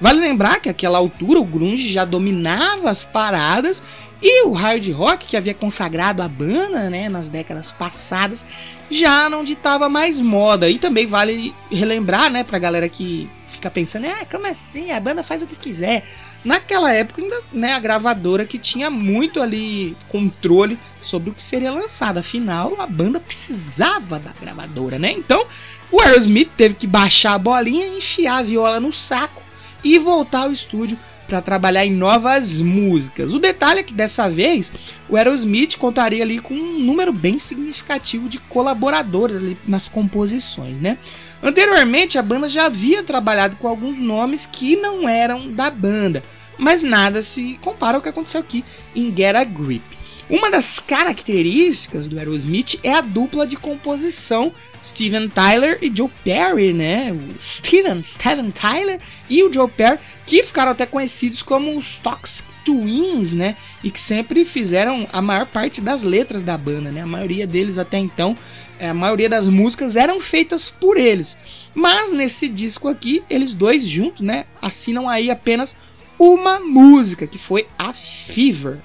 Vale 0.00 0.20
lembrar 0.20 0.60
que 0.60 0.68
àquela 0.68 0.98
altura 0.98 1.40
o 1.40 1.44
grunge 1.44 1.88
já 1.88 2.04
dominava 2.04 2.90
as 2.90 3.02
paradas 3.02 3.82
e 4.20 4.44
o 4.44 4.52
hard 4.52 4.90
rock 4.92 5.26
que 5.26 5.36
havia 5.36 5.54
consagrado 5.54 6.22
a 6.22 6.28
banda, 6.28 6.90
né, 6.90 7.08
nas 7.08 7.28
décadas 7.28 7.70
passadas, 7.72 8.44
já 8.90 9.28
não 9.28 9.44
ditava 9.44 9.88
mais 9.88 10.20
moda. 10.20 10.68
E 10.68 10.78
também 10.78 11.06
vale 11.06 11.54
relembrar, 11.70 12.30
né, 12.30 12.44
pra 12.44 12.58
galera 12.58 12.88
que 12.88 13.28
fica 13.48 13.70
pensando, 13.70 14.06
ah, 14.06 14.26
como 14.30 14.46
assim? 14.46 14.90
A 14.90 15.00
banda 15.00 15.22
faz 15.22 15.42
o 15.42 15.46
que 15.46 15.56
quiser. 15.56 16.04
Naquela 16.44 16.92
época, 16.92 17.20
ainda, 17.20 17.42
né, 17.52 17.72
a 17.72 17.80
gravadora 17.80 18.44
que 18.44 18.58
tinha 18.58 18.88
muito 18.88 19.42
ali 19.42 19.96
controle 20.08 20.78
sobre 21.02 21.30
o 21.30 21.34
que 21.34 21.42
seria 21.42 21.72
lançado. 21.72 22.18
Afinal, 22.18 22.80
a 22.80 22.86
banda 22.86 23.18
precisava 23.18 24.18
da 24.18 24.30
gravadora, 24.40 24.98
né? 24.98 25.10
Então, 25.10 25.44
o 25.90 26.00
Aerosmith 26.00 26.50
teve 26.56 26.74
que 26.74 26.86
baixar 26.86 27.34
a 27.34 27.38
bolinha, 27.38 27.86
enfiar 27.86 28.38
a 28.38 28.42
viola 28.42 28.80
no 28.80 28.92
saco 28.92 29.42
e 29.84 29.98
voltar 29.98 30.40
ao 30.40 30.52
estúdio 30.52 30.98
para 31.26 31.42
trabalhar 31.42 31.84
em 31.84 31.92
novas 31.92 32.60
músicas. 32.60 33.34
O 33.34 33.38
detalhe 33.38 33.80
é 33.80 33.82
que 33.82 33.94
dessa 33.94 34.28
vez 34.28 34.72
o 35.08 35.16
Aerosmith 35.16 35.76
contaria 35.76 36.22
ali 36.22 36.38
com 36.38 36.54
um 36.54 36.78
número 36.78 37.12
bem 37.12 37.38
significativo 37.38 38.28
de 38.28 38.38
colaboradores 38.38 39.36
ali 39.36 39.56
nas 39.66 39.88
composições, 39.88 40.80
né? 40.80 40.98
Anteriormente 41.42 42.18
a 42.18 42.22
banda 42.22 42.48
já 42.48 42.66
havia 42.66 43.02
trabalhado 43.02 43.56
com 43.56 43.68
alguns 43.68 43.98
nomes 43.98 44.46
que 44.46 44.76
não 44.76 45.08
eram 45.08 45.52
da 45.52 45.70
banda, 45.70 46.22
mas 46.56 46.82
nada 46.82 47.22
se 47.22 47.58
compara 47.60 47.96
ao 47.96 48.02
que 48.02 48.08
aconteceu 48.08 48.40
aqui 48.40 48.64
em 48.94 49.14
Get 49.14 49.36
a 49.36 49.44
Grip. 49.44 49.95
Uma 50.28 50.50
das 50.50 50.80
características 50.80 52.08
do 52.08 52.18
Aerosmith 52.18 52.80
é 52.82 52.94
a 52.94 53.00
dupla 53.00 53.46
de 53.46 53.56
composição 53.56 54.52
Steven 54.82 55.28
Tyler 55.28 55.78
e 55.80 55.92
Joe 55.94 56.10
Perry, 56.24 56.72
né? 56.72 57.12
O 57.12 57.40
Steven, 57.40 58.02
Steven 58.02 58.50
Tyler 58.50 59.00
e 59.30 59.44
o 59.44 59.52
Joe 59.52 59.70
Perry, 59.70 60.00
que 60.26 60.42
ficaram 60.42 60.72
até 60.72 60.84
conhecidos 60.84 61.42
como 61.42 61.78
os 61.78 61.98
Toxic 61.98 62.48
Twins, 62.64 63.34
né? 63.34 63.56
E 63.84 63.90
que 63.90 64.00
sempre 64.00 64.44
fizeram 64.44 65.06
a 65.12 65.22
maior 65.22 65.46
parte 65.46 65.80
das 65.80 66.02
letras 66.02 66.42
da 66.42 66.58
banda, 66.58 66.90
né? 66.90 67.02
A 67.02 67.06
maioria 67.06 67.46
deles 67.46 67.78
até 67.78 67.98
então, 67.98 68.36
a 68.80 68.92
maioria 68.92 69.28
das 69.28 69.46
músicas 69.46 69.94
eram 69.94 70.18
feitas 70.18 70.68
por 70.68 70.96
eles. 70.96 71.38
Mas 71.72 72.12
nesse 72.12 72.48
disco 72.48 72.88
aqui, 72.88 73.22
eles 73.30 73.54
dois 73.54 73.86
juntos, 73.86 74.22
né? 74.22 74.46
Assinam 74.60 75.08
aí 75.08 75.30
apenas 75.30 75.76
uma 76.18 76.58
música, 76.58 77.28
que 77.28 77.38
foi 77.38 77.68
a 77.78 77.92
Fever. 77.92 78.78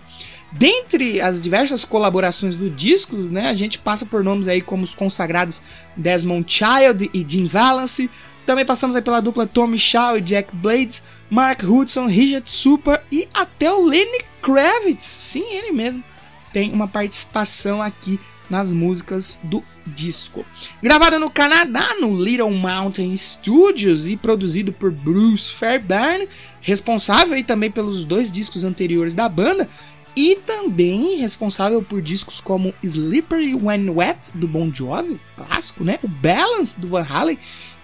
Dentre 0.52 1.22
as 1.22 1.42
diversas 1.42 1.86
colaborações 1.86 2.58
do 2.58 2.70
disco, 2.70 3.16
né, 3.16 3.48
a 3.48 3.56
gente 3.56 3.78
passa 3.78 4.06
por 4.06 4.24
nomes 4.24 4.48
aí 4.48 4.62
como 4.62 4.84
os 4.84 4.94
consagrados 4.94 5.62
Desmond 5.96 6.46
Child 6.52 7.10
e 7.14 7.26
Jim 7.28 7.46
Valance. 7.46 8.10
Também 8.46 8.66
passamos 8.66 8.96
aí 8.96 9.02
pela 9.02 9.22
dupla 9.22 9.48
Tommy 9.48 9.80
Shaw 9.80 10.18
e 10.18 10.22
Jack 10.22 10.54
Blades, 10.54 11.04
Mark 11.30 11.64
Hudson, 11.64 12.08
Richard 12.08 12.50
Super 12.50 13.02
e 13.12 13.30
até 13.34 13.72
o 13.72 13.86
Lenny 13.86 14.24
Kravitz. 14.42 15.04
Sim, 15.04 15.46
ele 15.52 15.72
mesmo 15.72 16.04
tem 16.52 16.72
uma 16.74 16.88
participação 16.88 17.82
aqui 17.82 18.20
nas 18.50 18.70
músicas 18.70 19.40
do 19.42 19.64
disco. 19.88 20.46
Gravado 20.84 21.18
no 21.18 21.30
Canadá, 21.30 21.96
no 22.02 22.14
Little 22.22 22.52
Mountain 22.52 23.16
Studios 23.16 24.10
e 24.10 24.18
produzido 24.18 24.74
por 24.74 24.92
Bruce 24.92 25.54
Fairbairn, 25.54 26.28
responsável 26.60 27.34
aí 27.34 27.46
também 27.46 27.72
pelos 27.72 28.04
dois 28.04 28.30
discos 28.30 28.66
anteriores 28.66 29.16
da 29.16 29.30
banda 29.30 29.70
e 30.16 30.36
também 30.36 31.18
responsável 31.18 31.82
por 31.82 32.00
discos 32.02 32.42
como 32.42 32.74
Slippery 32.84 33.56
When 33.56 33.90
Wet 33.90 34.38
do 34.38 34.48
Bon 34.48 34.72
Jovi, 34.72 35.20
clássico, 35.36 35.84
né? 35.84 36.00
O 36.04 36.08
Balance 36.08 36.80
do 36.80 36.90
Van 36.90 37.06
Halen 37.08 37.40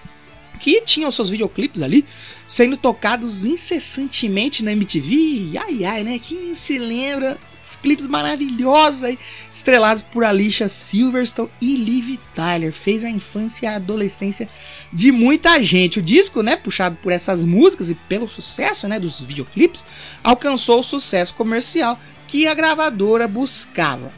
que 0.60 0.81
tinham 0.81 1.10
seus 1.10 1.29
videoclipes 1.29 1.81
ali 1.81 2.05
sendo 2.48 2.75
tocados 2.75 3.45
incessantemente 3.45 4.62
na 4.62 4.74
MTV. 4.74 5.57
Ai 5.57 5.86
ai, 5.86 6.03
né? 6.03 6.19
Quem 6.19 6.53
se 6.53 6.77
lembra? 6.77 7.39
Clipes 7.82 8.08
maravilhosos 8.08 9.03
aí, 9.03 9.20
estrelados 9.51 10.03
por 10.03 10.24
Alicia 10.24 10.68
Silverstone 10.68 11.50
e 11.62 11.75
Liv 11.75 12.20
Tyler. 12.34 12.74
Fez 12.74 13.03
a 13.03 13.10
infância 13.10 13.65
e 13.65 13.70
a 13.70 13.75
adolescência 13.75 14.50
de 14.91 15.12
muita 15.12 15.62
gente. 15.62 16.00
O 16.00 16.01
disco, 16.01 16.41
né, 16.41 16.56
puxado 16.56 16.98
por 17.01 17.12
essas 17.12 17.44
músicas 17.44 17.89
e 17.89 17.96
pelo 17.96 18.27
sucesso, 18.27 18.88
né, 18.88 19.00
dos 19.00 19.22
videoclipes, 19.22 19.86
alcançou 20.24 20.80
o 20.80 20.84
sucesso 20.84 21.34
comercial 21.34 22.00
que 22.27 22.48
a 22.48 22.53
gravadora 22.53 23.27
buscava. 23.27 24.12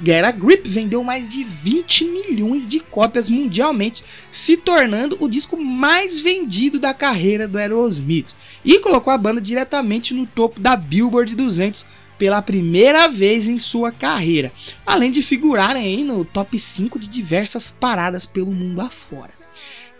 Get 0.00 0.24
a 0.24 0.30
Grip 0.30 0.68
vendeu 0.68 1.02
mais 1.02 1.28
de 1.28 1.42
20 1.42 2.04
milhões 2.04 2.68
de 2.68 2.78
cópias 2.78 3.28
mundialmente, 3.28 4.04
se 4.30 4.56
tornando 4.56 5.16
o 5.18 5.28
disco 5.28 5.56
mais 5.56 6.20
vendido 6.20 6.78
da 6.78 6.94
carreira 6.94 7.48
do 7.48 7.58
Aerosmith 7.58 8.36
e 8.64 8.78
colocou 8.78 9.12
a 9.12 9.18
banda 9.18 9.40
diretamente 9.40 10.14
no 10.14 10.24
topo 10.24 10.60
da 10.60 10.76
Billboard 10.76 11.34
200 11.34 11.84
pela 12.18 12.42
primeira 12.42 13.08
vez 13.08 13.46
em 13.46 13.58
sua 13.58 13.92
carreira, 13.92 14.52
além 14.84 15.10
de 15.10 15.22
figurarem 15.22 16.04
no 16.04 16.24
top 16.24 16.58
5 16.58 16.98
de 16.98 17.08
diversas 17.08 17.70
paradas 17.70 18.26
pelo 18.26 18.52
mundo 18.52 18.80
afora. 18.80 19.32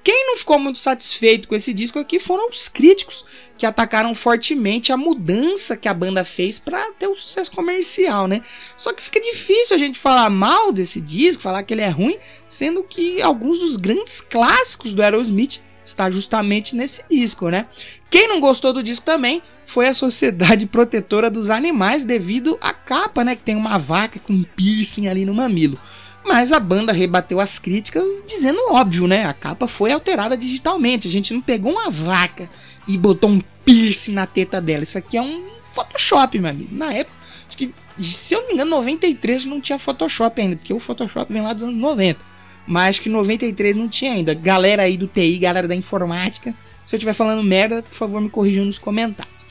Quem 0.02 0.26
não 0.26 0.37
ficou 0.37 0.58
muito 0.58 0.78
satisfeito 0.78 1.48
com 1.48 1.54
esse 1.54 1.72
disco 1.75 1.98
aqui 1.98 2.18
foram 2.18 2.48
os 2.48 2.68
críticos, 2.68 3.25
que 3.58 3.66
atacaram 3.66 4.14
fortemente 4.14 4.92
a 4.92 4.96
mudança 4.96 5.76
que 5.76 5.88
a 5.88 5.92
banda 5.92 6.25
fez 6.25 6.58
para 6.58 6.92
ter 6.92 7.08
um 7.08 7.14
sucesso 7.14 7.50
comercial, 7.50 8.28
né? 8.28 8.40
Só 8.76 8.92
que 8.92 9.02
fica 9.02 9.20
difícil 9.20 9.75
a 9.75 9.78
gente 9.78 9.98
falar 9.98 10.30
mal 10.30 10.72
desse 10.72 11.00
disco, 11.00 11.42
falar 11.42 11.64
que 11.64 11.75
ele 11.75 11.82
é 11.82 11.88
ruim, 11.88 12.16
sendo 12.46 12.84
que 12.84 13.20
alguns 13.20 13.58
dos 13.58 13.76
grandes 13.76 14.20
clássicos 14.20 14.92
do 14.92 15.02
Aerosmith 15.02 15.60
está 15.88 16.11
justamente 16.11 16.76
nesse 16.76 17.02
disco, 17.11 17.49
né? 17.49 17.66
Quem 18.11 18.28
não 18.28 18.40
gostou 18.40 18.73
do 18.73 18.83
disco 18.83 19.04
também 19.04 19.42
foi 19.66 19.88
a 19.88 19.95
Sociedade 19.95 20.66
Protetora 20.68 21.30
dos 21.30 21.50
Animais 21.50 22.04
devido 22.04 22.59
à 22.61 22.73
capa, 22.73 23.25
né, 23.25 23.37
que 23.37 23.42
tem 23.42 23.57
uma 23.57 23.78
vaca 23.78 24.18
com 24.18 24.33
um 24.33 24.42
piercing 24.42 25.09
ali 25.09 25.25
no 25.25 25.35
mamilo. 25.35 25.78
Mas 26.25 26.52
a 26.52 26.61
banda 26.61 26.92
rebateu 26.92 27.40
as 27.40 27.59
críticas 27.59 28.23
dizendo 28.26 28.61
óbvio, 28.71 29.07
né? 29.07 29.25
A 29.25 29.33
capa 29.33 29.66
foi 29.66 29.92
alterada 29.92 30.37
digitalmente. 30.37 31.09
A 31.09 31.11
gente 31.11 31.33
não 31.33 31.40
pegou 31.40 31.73
uma 31.73 31.88
vaca 31.90 32.50
e 32.87 32.99
botou 32.99 33.30
um 33.30 33.40
piercing 33.64 34.12
na 34.12 34.26
teta 34.26 34.61
dela. 34.61 34.83
Isso 34.83 34.99
aqui 34.99 35.16
é 35.16 35.23
um 35.23 35.49
Photoshop, 35.73 36.38
meu 36.38 36.50
amigo. 36.50 36.75
Na 36.75 36.92
época, 36.92 37.16
acho 37.47 37.57
que, 37.57 37.73
se 37.99 38.35
eu 38.35 38.40
não 38.40 38.49
me 38.49 38.54
engano, 38.54 38.71
93 38.73 39.47
não 39.47 39.61
tinha 39.61 39.78
Photoshop 39.78 40.40
ainda, 40.40 40.57
porque 40.57 40.75
o 40.75 40.78
Photoshop 40.78 41.33
vem 41.33 41.40
lá 41.40 41.52
dos 41.52 41.62
anos 41.62 41.78
90. 41.78 42.21
Mas 42.68 42.98
que 42.98 43.08
93 43.08 43.75
não 43.75 43.88
tinha 43.88 44.12
ainda. 44.12 44.34
Galera 44.34 44.82
aí 44.82 44.98
do 44.98 45.06
TI, 45.06 45.38
galera 45.38 45.66
da 45.66 45.75
informática, 45.75 46.54
se 46.84 46.94
eu 46.94 46.98
estiver 46.98 47.14
falando 47.14 47.42
merda, 47.42 47.82
por 47.82 47.94
favor 47.94 48.20
me 48.20 48.28
corrijam 48.28 48.66
nos 48.66 48.78
comentários. 48.78 49.46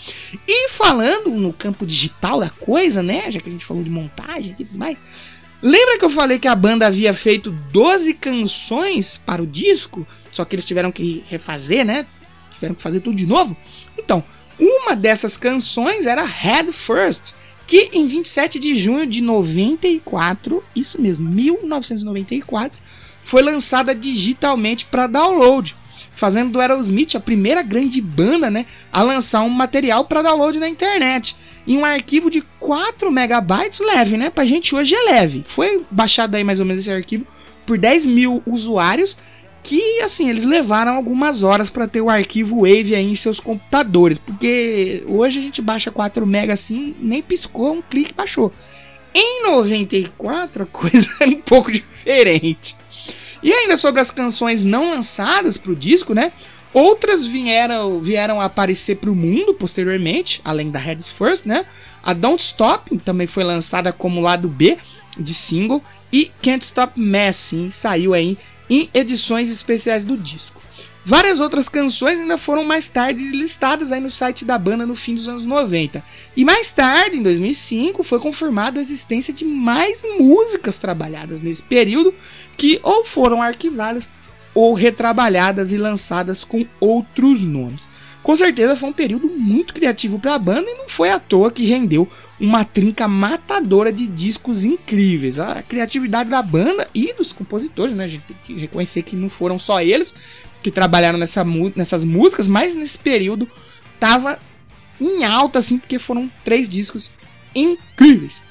E 0.47 0.69
falando 0.69 1.31
no 1.31 1.51
campo 1.51 1.83
digital 1.83 2.39
da 2.39 2.51
coisa, 2.51 3.01
né? 3.01 3.31
Já 3.31 3.41
que 3.41 3.49
a 3.49 3.51
gente 3.51 3.65
falou 3.65 3.83
de 3.83 3.89
montagem 3.89 4.51
e 4.51 4.63
tudo 4.63 4.77
mais. 4.77 5.01
Lembra 5.63 5.97
que 5.97 6.05
eu 6.05 6.11
falei 6.11 6.37
que 6.37 6.47
a 6.47 6.53
banda 6.53 6.85
havia 6.85 7.11
feito 7.11 7.49
12 7.71 8.13
canções 8.13 9.17
para 9.17 9.41
o 9.41 9.47
disco? 9.47 10.07
Só 10.31 10.45
que 10.45 10.53
eles 10.53 10.65
tiveram 10.65 10.91
que 10.91 11.23
refazer, 11.27 11.83
né? 11.83 12.05
Tiveram 12.53 12.75
que 12.75 12.83
fazer 12.83 12.99
tudo 12.99 13.15
de 13.15 13.25
novo? 13.25 13.57
Então, 13.97 14.23
uma 14.59 14.95
dessas 14.95 15.35
canções 15.35 16.05
era 16.05 16.23
Head 16.23 16.71
First, 16.71 17.33
que 17.65 17.89
em 17.93 18.05
27 18.05 18.59
de 18.59 18.75
junho 18.77 19.07
de 19.07 19.21
94, 19.21 20.63
isso 20.75 21.01
mesmo, 21.01 21.27
1994, 21.27 22.79
foi 23.27 23.41
lançada 23.41 23.93
digitalmente 23.93 24.85
para 24.85 25.05
download, 25.05 25.75
fazendo 26.15 26.51
do 26.51 26.61
Aerosmith 26.61 27.13
a 27.13 27.19
primeira 27.19 27.61
grande 27.61 28.01
banda, 28.01 28.49
né, 28.49 28.65
a 28.91 29.03
lançar 29.03 29.41
um 29.41 29.49
material 29.49 30.05
para 30.05 30.21
download 30.21 30.57
na 30.59 30.69
internet 30.69 31.35
em 31.67 31.77
um 31.77 31.83
arquivo 31.83 32.31
de 32.31 32.41
4 32.57 33.11
megabytes 33.11 33.81
leve, 33.81 34.15
né? 34.15 34.29
Pra 34.29 34.45
gente 34.45 34.73
hoje 34.73 34.95
é 34.95 35.11
leve. 35.11 35.43
Foi 35.45 35.83
baixado 35.91 36.35
aí 36.35 36.43
mais 36.43 36.61
ou 36.61 36.65
menos 36.65 36.81
esse 36.81 36.89
arquivo 36.89 37.27
por 37.65 37.77
10 37.77 38.05
mil 38.05 38.41
usuários 38.45 39.17
que, 39.61 39.99
assim, 39.99 40.29
eles 40.29 40.45
levaram 40.45 40.95
algumas 40.95 41.43
horas 41.43 41.69
para 41.69 41.85
ter 41.85 41.99
o 41.99 42.09
arquivo 42.09 42.61
Wave 42.61 42.95
aí 42.95 43.11
em 43.11 43.15
seus 43.15 43.41
computadores, 43.41 44.17
porque 44.17 45.03
hoje 45.05 45.39
a 45.39 45.41
gente 45.41 45.61
baixa 45.61 45.91
4 45.91 46.25
MB 46.25 46.51
assim, 46.51 46.95
nem 46.97 47.21
piscou, 47.21 47.73
um 47.73 47.81
clique 47.81 48.13
baixou. 48.13 48.53
Em 49.13 49.43
94 49.43 50.63
a 50.63 50.65
coisa 50.65 51.09
é 51.19 51.25
um 51.25 51.41
pouco 51.41 51.69
diferente. 51.69 52.77
E 53.41 53.51
ainda 53.51 53.77
sobre 53.77 54.01
as 54.01 54.11
canções 54.11 54.63
não 54.63 54.91
lançadas 54.91 55.57
pro 55.57 55.75
disco, 55.75 56.13
né? 56.13 56.31
Outras 56.73 57.25
vieram, 57.25 57.99
vieram 57.99 58.41
a 58.41 58.45
aparecer 58.45 58.97
para 58.97 59.09
o 59.09 59.15
mundo 59.15 59.53
posteriormente, 59.53 60.41
além 60.43 60.69
da 60.69 60.79
Heads 60.79 61.07
First, 61.07 61.45
né? 61.45 61.65
A 62.03 62.13
Don't 62.13 62.43
Stop 62.43 62.95
também 62.99 63.27
foi 63.27 63.43
lançada 63.43 63.91
como 63.91 64.21
lado 64.21 64.47
B 64.47 64.77
de 65.17 65.33
single 65.33 65.83
e 66.11 66.31
Can't 66.41 66.63
Stop 66.63 66.99
Messing 66.99 67.69
saiu 67.69 68.13
aí 68.13 68.37
em 68.69 68.89
edições 68.93 69.49
especiais 69.49 70.05
do 70.05 70.17
disco. 70.17 70.61
Várias 71.03 71.39
outras 71.39 71.69
canções 71.69 72.19
ainda 72.19 72.37
foram 72.37 72.65
mais 72.65 72.89
tarde 72.89 73.29
listadas 73.29 73.93
aí 73.93 74.01
no 74.01 74.11
site 74.11 74.43
da 74.43 74.57
banda 74.57 74.85
no 74.85 74.93
fim 74.93 75.15
dos 75.15 75.29
anos 75.29 75.45
90. 75.45 76.03
E 76.35 76.43
mais 76.43 76.73
tarde, 76.73 77.15
em 77.17 77.23
2005, 77.23 78.03
foi 78.03 78.19
confirmada 78.19 78.77
a 78.77 78.81
existência 78.81 79.33
de 79.33 79.45
mais 79.45 80.03
músicas 80.19 80.77
trabalhadas 80.77 81.39
nesse 81.39 81.63
período 81.63 82.13
que 82.57 82.79
ou 82.83 83.05
foram 83.05 83.41
arquivadas 83.41 84.09
ou 84.53 84.73
retrabalhadas 84.73 85.71
e 85.71 85.77
lançadas 85.77 86.43
com 86.43 86.65
outros 86.79 87.43
nomes. 87.43 87.89
Com 88.23 88.35
certeza 88.35 88.75
foi 88.75 88.89
um 88.89 88.93
período 88.93 89.29
muito 89.29 89.73
criativo 89.73 90.19
para 90.19 90.35
a 90.35 90.39
banda 90.39 90.69
e 90.69 90.73
não 90.73 90.89
foi 90.89 91.09
à 91.11 91.19
toa 91.19 91.51
que 91.51 91.65
rendeu 91.65 92.09
uma 92.39 92.65
trinca 92.65 93.07
matadora 93.07 93.93
de 93.93 94.05
discos 94.05 94.65
incríveis. 94.65 95.39
A 95.39 95.63
criatividade 95.63 96.29
da 96.29 96.41
banda 96.41 96.89
e 96.93 97.13
dos 97.13 97.31
compositores, 97.31 97.95
né? 97.95 98.03
A 98.03 98.07
gente 98.07 98.25
tem 98.25 98.37
que 98.43 98.53
reconhecer 98.53 99.03
que 99.03 99.15
não 99.15 99.29
foram 99.29 99.57
só 99.57 99.79
eles 99.79 100.13
que 100.61 100.71
trabalharam 100.71 101.17
nessa, 101.17 101.45
nessas 101.75 102.03
músicas, 102.03 102.47
mas 102.47 102.75
nesse 102.75 102.97
período 102.97 103.49
tava 103.99 104.39
em 104.99 105.23
alta, 105.23 105.59
assim, 105.59 105.77
porque 105.77 105.99
foram 105.99 106.29
três 106.43 106.67
discos 106.67 107.11
incríveis. 107.55 108.43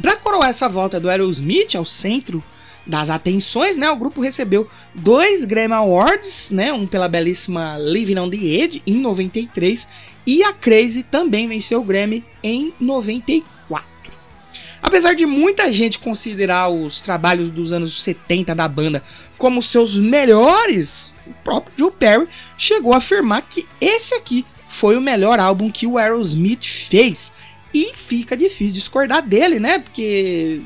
Para 0.00 0.16
coroar 0.16 0.50
essa 0.50 0.68
volta 0.68 1.00
do 1.00 1.08
Aerosmith 1.08 1.74
ao 1.74 1.84
centro 1.84 2.44
das 2.88 3.10
atenções, 3.10 3.76
né, 3.76 3.90
o 3.90 3.96
grupo 3.96 4.22
recebeu 4.22 4.66
dois 4.94 5.44
Grammy 5.44 5.74
Awards, 5.74 6.50
né, 6.50 6.72
um 6.72 6.86
pela 6.86 7.06
belíssima 7.06 7.76
Living 7.78 8.18
on 8.18 8.30
the 8.30 8.36
Edge 8.36 8.82
em 8.86 8.96
93 8.96 9.86
e 10.26 10.42
a 10.42 10.52
Crazy 10.54 11.02
também 11.02 11.46
venceu 11.46 11.80
o 11.80 11.84
Grammy 11.84 12.24
em 12.42 12.72
94. 12.80 13.86
Apesar 14.82 15.14
de 15.14 15.26
muita 15.26 15.72
gente 15.72 15.98
considerar 15.98 16.68
os 16.68 17.00
trabalhos 17.00 17.50
dos 17.50 17.72
anos 17.72 18.02
70 18.02 18.54
da 18.54 18.66
banda 18.66 19.02
como 19.36 19.62
seus 19.62 19.96
melhores, 19.96 21.12
o 21.26 21.34
próprio 21.44 21.72
Joe 21.76 21.90
Perry 21.90 22.28
chegou 22.56 22.94
a 22.94 22.98
afirmar 22.98 23.42
que 23.42 23.66
esse 23.80 24.14
aqui 24.14 24.46
foi 24.68 24.96
o 24.96 25.00
melhor 25.00 25.38
álbum 25.38 25.70
que 25.70 25.86
o 25.86 25.98
Aerosmith 25.98 26.64
fez. 26.64 27.32
E 27.74 27.92
fica 27.94 28.36
difícil 28.36 28.74
discordar 28.74 29.20
dele, 29.20 29.60
né? 29.60 29.78
Porque 29.78 30.62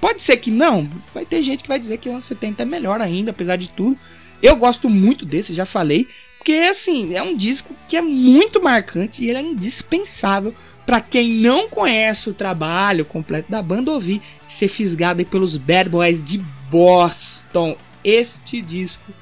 Pode 0.00 0.22
ser 0.22 0.36
que 0.36 0.50
não, 0.50 0.88
vai 1.14 1.24
ter 1.24 1.42
gente 1.42 1.62
que 1.62 1.68
vai 1.68 1.78
dizer 1.78 1.98
que 1.98 2.08
o 2.08 2.12
anos 2.12 2.24
70 2.24 2.62
é 2.62 2.66
melhor 2.66 3.00
ainda, 3.00 3.30
apesar 3.30 3.56
de 3.56 3.70
tudo. 3.70 3.98
Eu 4.42 4.56
gosto 4.56 4.88
muito 4.88 5.24
desse, 5.24 5.54
já 5.54 5.66
falei, 5.66 6.06
porque 6.38 6.52
assim, 6.52 7.14
é 7.14 7.22
um 7.22 7.36
disco 7.36 7.74
que 7.88 7.96
é 7.96 8.02
muito 8.02 8.62
marcante 8.62 9.22
e 9.24 9.30
ele 9.30 9.38
é 9.38 9.42
indispensável 9.42 10.54
para 10.86 11.00
quem 11.00 11.34
não 11.34 11.68
conhece 11.68 12.30
o 12.30 12.34
trabalho 12.34 13.04
completo 13.04 13.50
da 13.50 13.60
banda 13.60 13.90
ouvir 13.90 14.22
ser 14.46 14.68
fisgado 14.68 15.24
pelos 15.26 15.56
Bad 15.56 15.90
Boys 15.90 16.22
de 16.22 16.38
Boston. 16.70 17.76
Este 18.04 18.60
disco 18.60 19.12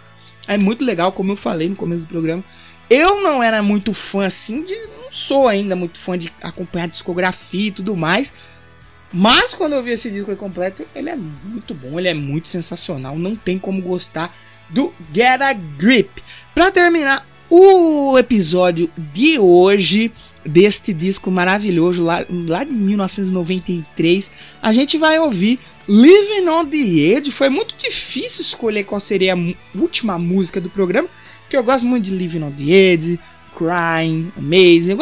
é 0.47 0.59
muito 0.59 0.85
legal, 0.85 1.11
como 1.13 1.33
eu 1.33 1.37
falei 1.37 1.69
no 1.69 1.77
começo 1.77 2.03
do 2.03 2.09
programa. 2.09 2.45
Eu 2.91 3.23
não 3.23 3.43
era 3.43 3.63
muito 3.63 3.95
fã 3.95 4.27
assim, 4.27 4.63
de, 4.63 4.75
não 4.89 5.11
sou 5.11 5.49
ainda 5.49 5.75
muito 5.75 5.99
fã 5.99 6.19
de 6.19 6.31
acompanhar 6.43 6.87
discografia 6.87 7.69
e 7.69 7.73
tudo 7.73 7.97
mais. 7.97 8.35
Mas 9.17 9.55
quando 9.55 9.75
eu 9.75 9.83
vi 9.83 9.93
esse 9.93 10.11
disco 10.11 10.35
completo, 10.35 10.85
ele 10.93 11.09
é 11.09 11.15
muito 11.15 11.73
bom, 11.73 12.01
ele 12.01 12.09
é 12.09 12.15
muito 12.15 12.49
sensacional, 12.49 13.17
não 13.17 13.37
tem 13.37 13.61
como 13.61 13.81
gostar 13.81 14.35
do 14.69 14.93
Get 15.15 15.41
a 15.41 15.53
Grip. 15.53 16.21
Para 16.53 16.73
terminar, 16.73 17.25
O 17.49 18.19
episódio 18.19 18.91
de 18.97 19.39
hoje 19.39 20.11
deste 20.45 20.93
disco 20.93 21.31
maravilhoso 21.31 22.03
lá, 22.03 22.25
lá 22.29 22.65
de 22.65 22.73
1993, 22.73 24.31
a 24.61 24.73
gente 24.73 24.99
vai 24.99 25.19
ouvir 25.19 25.61
Living 25.89 26.49
on 26.49 26.67
the 26.67 26.77
Edge. 26.77 27.31
Foi 27.31 27.49
muito 27.49 27.77
difícil 27.77 28.41
escolher 28.43 28.85
qual 28.85 29.01
seria 29.01 29.35
a 29.35 29.79
última 29.79 30.19
música 30.19 30.61
do 30.61 30.71
programa, 30.71 31.09
porque 31.43 31.57
eu 31.57 31.63
gosto 31.63 31.87
muito 31.87 32.07
de 32.07 32.15
Living 32.15 32.43
on 32.43 32.51
the 32.51 32.65
Edge, 32.65 33.21
Crying, 33.57 34.33
Amazing. 34.37 34.97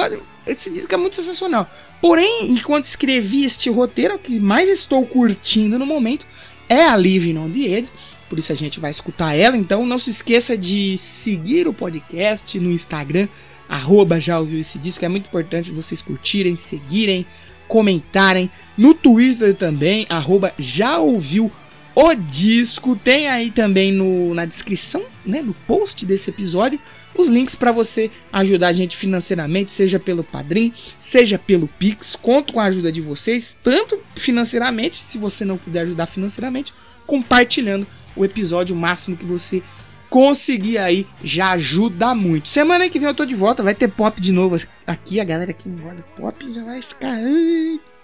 Esse 0.47 0.71
disco 0.71 0.93
é 0.95 0.97
muito 0.97 1.17
sensacional. 1.17 1.71
Porém, 2.01 2.51
enquanto 2.51 2.85
escrevi 2.85 3.45
este 3.45 3.71
roteiro, 3.71 4.17
o 4.17 4.19
que 4.19 4.41
mais 4.41 4.69
estou 4.69 5.07
curtindo 5.07 5.79
no 5.79 5.87
momento 5.87 6.27
é 6.69 6.85
a 6.85 6.97
Living 6.97 7.37
on 7.39 7.51
the 7.51 7.61
Edge. 7.61 7.93
Por 8.29 8.39
isso 8.39 8.51
a 8.51 8.57
gente 8.57 8.81
vai 8.81 8.91
escutar 8.91 9.35
ela. 9.35 9.57
Então 9.57 9.87
não 9.87 9.99
se 9.99 10.11
esqueça 10.11 10.57
de 10.57 10.97
seguir 10.99 11.69
o 11.69 11.73
podcast 11.73 12.59
no 12.59 12.73
Instagram, 12.73 13.29
arroba 13.69 14.21
já 14.21 14.39
ouviu 14.39 14.59
esse 14.59 14.79
disco. 14.79 15.05
É 15.05 15.09
muito 15.09 15.27
importante 15.27 15.71
vocês 15.71 16.03
curtirem, 16.03 16.57
seguirem, 16.57 17.27
comentarem. 17.69 18.51
No 18.77 18.95
Twitter 18.95 19.55
também, 19.55 20.07
arroba 20.09 20.53
já 20.59 20.99
ouviu 20.99 21.53
o 21.95 22.15
disco. 22.15 22.97
Tem 22.97 23.29
aí 23.29 23.51
também 23.51 23.93
no, 23.93 24.35
na 24.35 24.45
descrição, 24.45 25.05
né, 25.25 25.43
no 25.43 25.55
post 25.67 26.05
desse 26.05 26.31
episódio, 26.31 26.81
os 27.15 27.29
links 27.29 27.55
para 27.55 27.73
você 27.73 28.11
ajudar 28.33 28.69
a 28.69 28.73
gente 28.73 28.97
financeiramente, 28.97 29.73
seja 29.73 29.99
pelo 29.99 30.25
Padrim, 30.25 30.73
seja 30.99 31.39
pelo 31.39 31.69
Pix. 31.69 32.17
Conto 32.17 32.55
com 32.55 32.61
a 32.61 32.65
ajuda 32.65 32.91
de 32.91 33.01
vocês, 33.01 33.59
tanto 33.63 34.01
financeiramente, 34.15 34.99
se 34.99 35.19
você 35.19 35.45
não 35.45 35.57
puder 35.59 35.83
ajudar 35.83 36.07
financeiramente, 36.07 36.73
compartilhando 37.07 37.87
o 38.17 38.25
episódio 38.25 38.75
máximo 38.77 39.17
que 39.17 39.25
você 39.25 39.63
conseguir 40.09 40.77
aí 40.77 41.07
já 41.25 41.53
ajuda 41.53 42.15
muito. 42.15 42.47
Semana 42.49 42.89
que 42.89 42.99
vem 42.99 43.09
eu 43.09 43.15
tô 43.15 43.25
de 43.25 43.35
volta, 43.35 43.63
vai 43.63 43.75
ter 43.75 43.89
pop 43.89 44.21
de 44.21 44.31
novo 44.31 44.57
aqui. 44.87 45.19
A 45.19 45.25
galera 45.25 45.53
que 45.53 45.69
gosta 45.69 46.03
pop 46.17 46.53
já 46.53 46.63
vai 46.63 46.83
ficar 46.83 47.17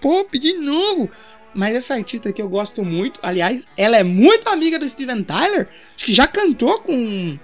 pop 0.01 0.39
de 0.39 0.53
novo. 0.53 1.09
Mas 1.53 1.75
essa 1.75 1.95
artista 1.95 2.31
que 2.33 2.41
eu 2.41 2.49
gosto 2.49 2.83
muito, 2.83 3.19
aliás, 3.23 3.69
ela 3.75 3.97
é 3.97 4.03
muito 4.03 4.49
amiga 4.49 4.79
do 4.79 4.87
Steven 4.87 5.23
Tyler, 5.23 5.67
acho 5.95 6.05
que 6.05 6.13
já 6.13 6.27
cantou 6.27 6.79
com 6.79 7.37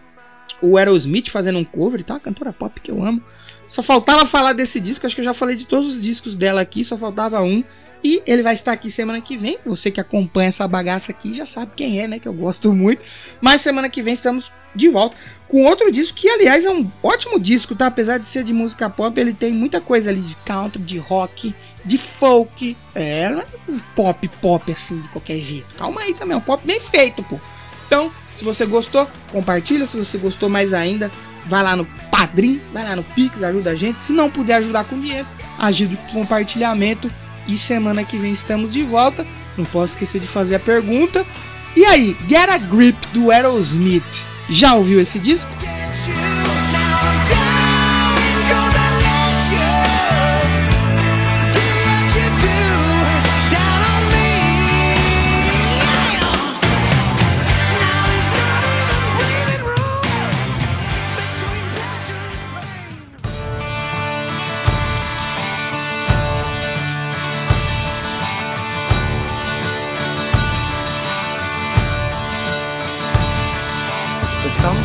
o 0.62 0.77
Aerosmith 0.77 1.29
fazendo 1.29 1.60
um 1.60 1.63
cover, 1.63 2.03
tá? 2.03 2.15
Uma 2.15 2.19
cantora 2.19 2.53
pop 2.53 2.79
que 2.79 2.91
eu 2.91 3.03
amo. 3.03 3.21
Só 3.67 3.81
faltava 3.81 4.25
falar 4.25 4.53
desse 4.53 4.79
disco, 4.79 5.05
acho 5.05 5.15
que 5.15 5.21
eu 5.21 5.25
já 5.25 5.34
falei 5.34 5.55
de 5.55 5.65
todos 5.65 5.95
os 5.95 6.03
discos 6.03 6.36
dela 6.36 6.62
aqui, 6.62 6.84
só 6.84 6.97
faltava 6.97 7.41
um. 7.41 7.63
E 8.03 8.21
ele 8.27 8.43
vai 8.43 8.53
estar 8.53 8.71
aqui 8.71 8.91
semana 8.91 9.19
que 9.19 9.36
vem. 9.36 9.58
Você 9.65 9.89
que 9.89 9.99
acompanha 9.99 10.49
essa 10.49 10.67
bagaça 10.67 11.12
aqui 11.12 11.34
já 11.34 11.45
sabe 11.45 11.71
quem 11.75 11.99
é, 11.99 12.08
né? 12.08 12.19
Que 12.19 12.27
eu 12.27 12.34
gosto 12.34 12.71
muito. 12.71 13.03
Mas 13.41 13.62
semana 13.62 13.89
que 13.89 14.03
vem 14.03 14.13
estamos 14.13 14.51
de 14.75 14.89
volta 14.89 15.15
com 15.47 15.63
outro 15.63 15.91
disco 15.91 16.15
que, 16.15 16.29
aliás, 16.29 16.65
é 16.65 16.69
um 16.69 16.88
ótimo 17.01 17.39
disco, 17.39 17.73
tá? 17.73 17.88
Apesar 17.88 18.19
de 18.19 18.27
ser 18.27 18.43
de 18.43 18.53
música 18.53 18.89
pop, 18.91 19.19
ele 19.19 19.34
tem 19.34 19.51
muita 19.51 19.81
coisa 19.81 20.12
ali 20.12 20.21
de 20.21 20.36
country, 20.45 20.84
de 20.84 20.99
rock, 20.99 21.55
de 21.84 21.97
folk. 21.97 22.77
É, 22.93 23.29
não 23.29 23.39
é 23.39 23.45
um 23.69 23.79
pop 23.95 24.27
pop 24.39 24.71
assim 24.71 24.99
de 24.99 25.08
qualquer 25.10 25.39
jeito. 25.39 25.73
Calma 25.75 26.01
aí 26.01 26.13
também, 26.13 26.36
é 26.36 26.38
um 26.38 26.41
pop 26.41 26.63
bem 26.63 26.79
feito, 26.79 27.23
pô. 27.23 27.39
Então, 27.86 28.12
se 28.34 28.43
você 28.43 28.65
gostou, 28.65 29.10
compartilha. 29.32 29.86
Se 29.86 29.98
você 29.98 30.17
gostou 30.17 30.50
mais 30.50 30.74
ainda, 30.74 31.12
vai 31.45 31.63
lá 31.63 31.76
no 31.76 31.86
Padrim, 32.12 32.60
vai 32.74 32.84
lá 32.84 32.95
no 32.95 33.04
Pix, 33.04 33.41
ajuda 33.41 33.71
a 33.71 33.76
gente. 33.76 34.00
Se 34.00 34.13
não 34.13 34.30
puder 34.30 34.56
ajudar 34.56 34.86
com 34.86 35.00
dinheiro, 35.00 35.28
ajude 35.58 35.98
com 35.98 36.19
compartilhamento. 36.19 37.12
E 37.48 37.58
semana 37.58 38.04
que 38.04 38.17
vem 38.17 38.34
estamos 38.34 38.74
de 38.74 38.82
volta. 38.84 39.26
Não 39.58 39.65
posso 39.65 39.93
esquecer 39.93 40.19
de 40.19 40.28
fazer 40.28 40.56
a 40.56 40.60
pergunta. 40.60 41.26
E 41.76 41.86
aí, 41.86 42.17
Get 42.28 42.50
a 42.50 42.58
Grip 42.58 42.98
do 43.13 43.32
Aerosmith. 43.32 44.24
Já 44.50 44.76
ouviu 44.76 45.00
esse 45.00 45.19
disco? 45.19 45.50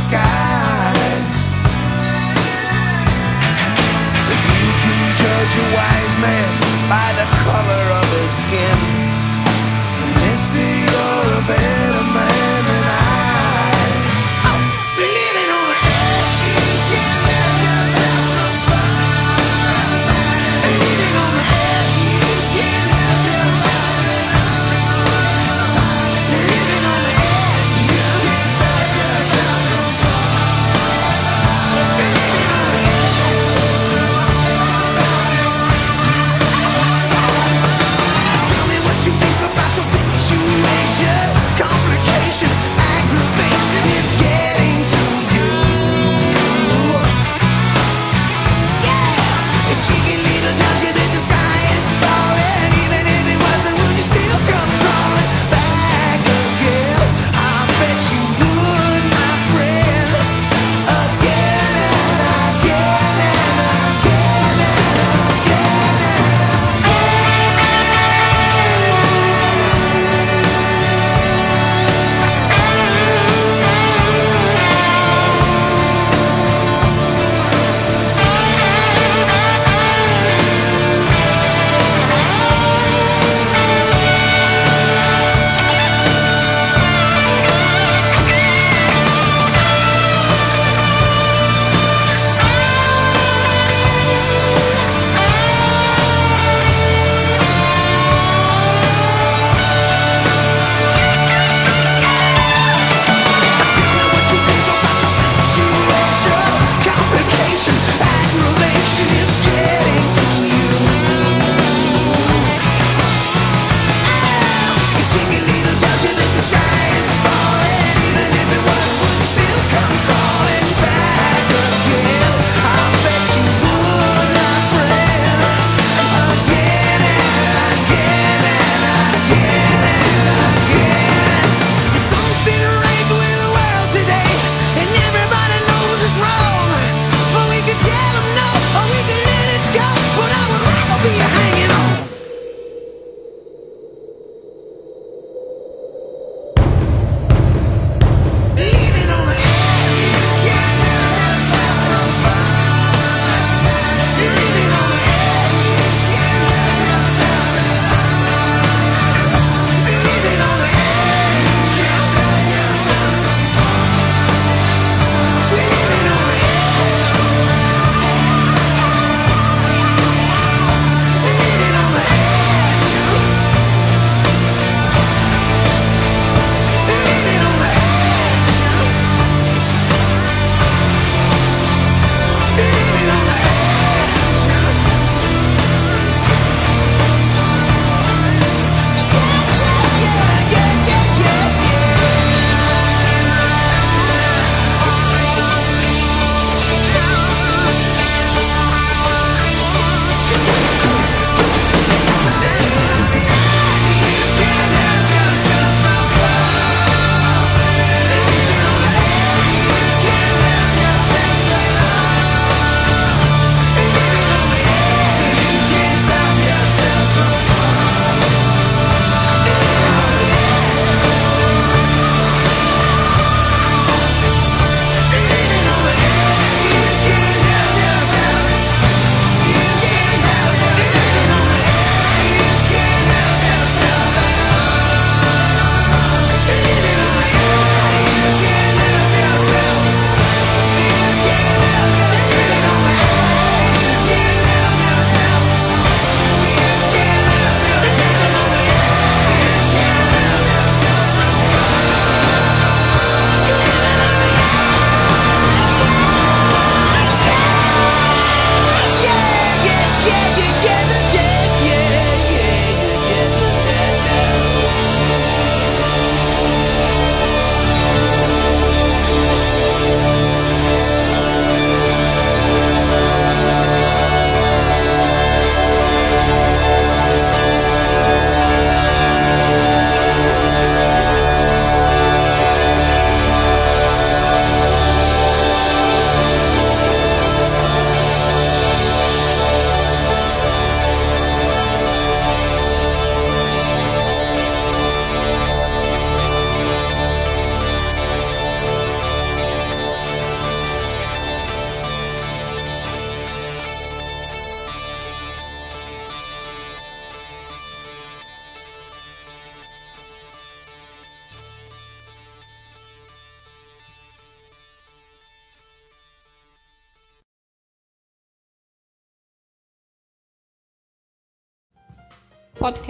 sky. 0.00 0.92
If 4.32 4.40
you 4.48 4.68
can 4.84 5.00
judge 5.20 5.54
a 5.60 5.66
wise 5.76 6.16
man 6.24 6.52
by 6.88 7.08
the 7.20 7.26
color 7.44 7.84
of 8.00 8.06
his 8.16 8.32
skin 8.32 9.19